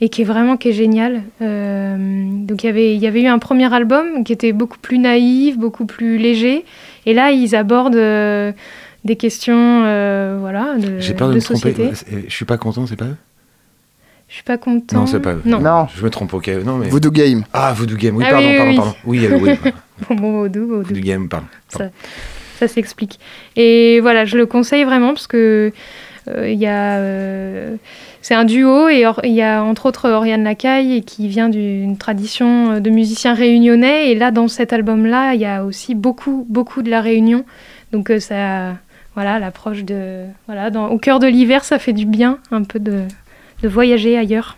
[0.00, 1.22] et qui est vraiment qui est génial.
[1.42, 1.96] Euh,
[2.46, 4.98] donc il y avait- il y avait eu un premier album qui était beaucoup plus
[4.98, 6.64] naïf, beaucoup plus léger.
[7.08, 8.52] Et là, ils abordent euh,
[9.04, 11.72] des questions euh, voilà, de, J'ai peur de, de me tromper.
[11.94, 12.24] société.
[12.28, 13.16] Je suis pas content, c'est pas eux?
[14.28, 14.98] Je suis pas content.
[14.98, 15.42] Non, c'est pas eux.
[15.46, 15.58] Non.
[15.60, 15.86] Non.
[15.96, 16.48] Je me trompe, ok.
[16.66, 16.90] Non, mais...
[16.90, 17.44] Voodoo Game.
[17.54, 18.76] Ah, Voodoo Game, oui, Ah pardon, oui, oui, pardon, oui.
[18.76, 18.94] pardon.
[19.06, 19.72] Oui, euh, oui.
[20.06, 20.88] Bonbon Vaudou, Vaudou.
[20.88, 21.46] Voodoo Game, pardon.
[21.68, 21.88] Ça,
[22.58, 23.18] ça s'explique.
[23.56, 25.72] Et voilà, je le conseille vraiment parce que
[26.28, 27.76] euh, il y a, euh,
[28.20, 32.72] c'est un duo et il y a entre autres Oriane Lacaille qui vient d'une tradition
[32.72, 34.10] euh, de musiciens réunionnais.
[34.10, 37.44] Et là, dans cet album-là, il y a aussi beaucoup, beaucoup de la Réunion.
[37.92, 38.74] Donc euh, ça,
[39.14, 43.02] voilà, l'approche de, voilà, au cœur de l'hiver, ça fait du bien un peu de,
[43.62, 44.56] de voyager ailleurs.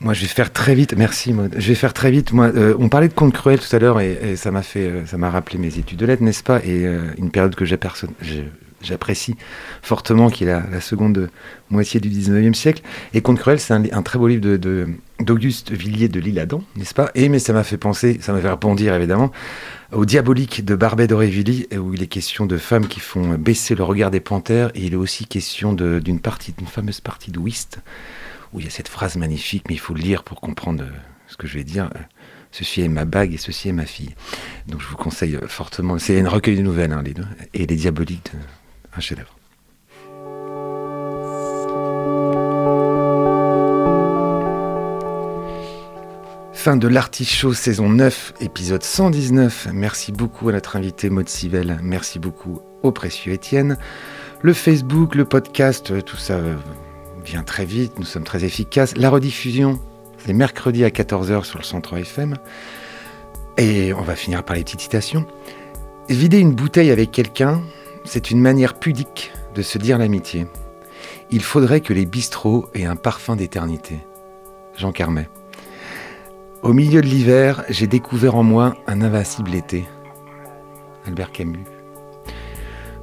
[0.00, 0.94] Moi, je vais faire très vite.
[0.96, 1.52] Merci, Maud.
[1.58, 2.30] Je vais faire très vite.
[2.32, 5.28] Euh, on parlait de contes cruels tout à l'heure et, ça m'a fait, ça m'a
[5.30, 6.60] rappelé mes études de lettres, n'est-ce pas?
[6.64, 6.86] Et
[7.18, 8.42] une période que j'aperço- je-
[8.82, 9.36] j'apprécie
[9.82, 11.30] fortement, qui est la, la seconde
[11.70, 12.82] moitié du 19e siècle.
[13.14, 14.58] Et Contes cruels, c'est un, très beau livre
[15.20, 17.10] d'Auguste Villiers de l'Isle-Adam, n'est-ce pas?
[17.14, 19.32] Et mais ça m'a fait penser, ça m'a fait rebondir évidemment
[19.90, 23.82] au diabolique de Barbet d'Aurevilly, où il est question de femmes qui font baisser le
[23.84, 27.78] regard des panthères, et il est aussi question d'une partie, d'une fameuse partie de whist,
[28.52, 30.84] où il y a cette phrase magnifique, mais il faut le lire pour comprendre
[31.26, 31.88] ce que je vais dire.
[32.52, 34.14] Ceci est ma bague et ceci est ma fille.
[34.66, 35.98] Donc je vous conseille fortement.
[35.98, 37.26] C'est un recueil de nouvelles, hein, les deux.
[37.54, 38.38] Et les diaboliques, de-
[39.00, 39.34] chef-d'œuvre.
[46.52, 49.68] Fin de l'Artichaut saison 9, épisode 119.
[49.72, 51.78] Merci beaucoup à notre invité Maud Sivelle.
[51.82, 53.78] Merci beaucoup au précieux Étienne.
[54.42, 56.56] Le Facebook, le podcast, tout ça euh,
[57.24, 57.98] vient très vite.
[57.98, 58.96] Nous sommes très efficaces.
[58.96, 59.80] La rediffusion,
[60.18, 62.36] c'est mercredi à 14h sur le Centre FM.
[63.56, 65.26] Et on va finir par les petites citations.
[66.08, 67.62] Vider une bouteille avec quelqu'un,
[68.08, 70.46] c'est une manière pudique de se dire l'amitié.
[71.30, 73.98] Il faudrait que les bistrots aient un parfum d'éternité.
[74.76, 75.28] Jean Carmet.
[76.62, 79.84] Au milieu de l'hiver, j'ai découvert en moi un invincible été.
[81.06, 81.64] Albert Camus.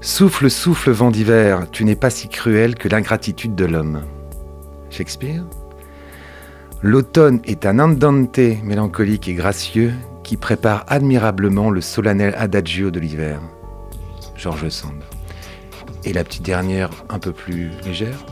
[0.02, 4.04] Souffle, souffle, vent d'hiver, tu n'es pas si cruel que l'ingratitude de l'homme.
[4.90, 5.44] Shakespeare.
[6.82, 9.94] L'automne est un andante mélancolique et gracieux
[10.24, 13.40] qui prépare admirablement le solennel adagio de l'hiver.
[14.36, 15.04] George Sand.
[16.04, 18.26] Et la petite dernière, un peu plus légère.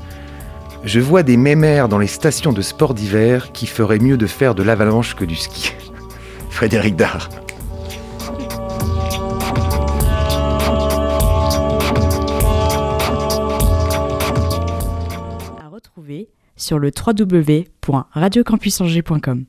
[0.83, 4.53] Je vois des mémères dans les stations de sport d'hiver qui feraient mieux de faire
[4.53, 5.71] de l'avalanche que du ski.
[6.49, 7.29] Frédéric Dard.
[15.61, 19.45] À retrouver sur le www.radiocampusangers.com.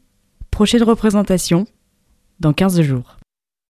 [0.51, 1.67] Prochaine représentation
[2.39, 3.17] dans 15 jours.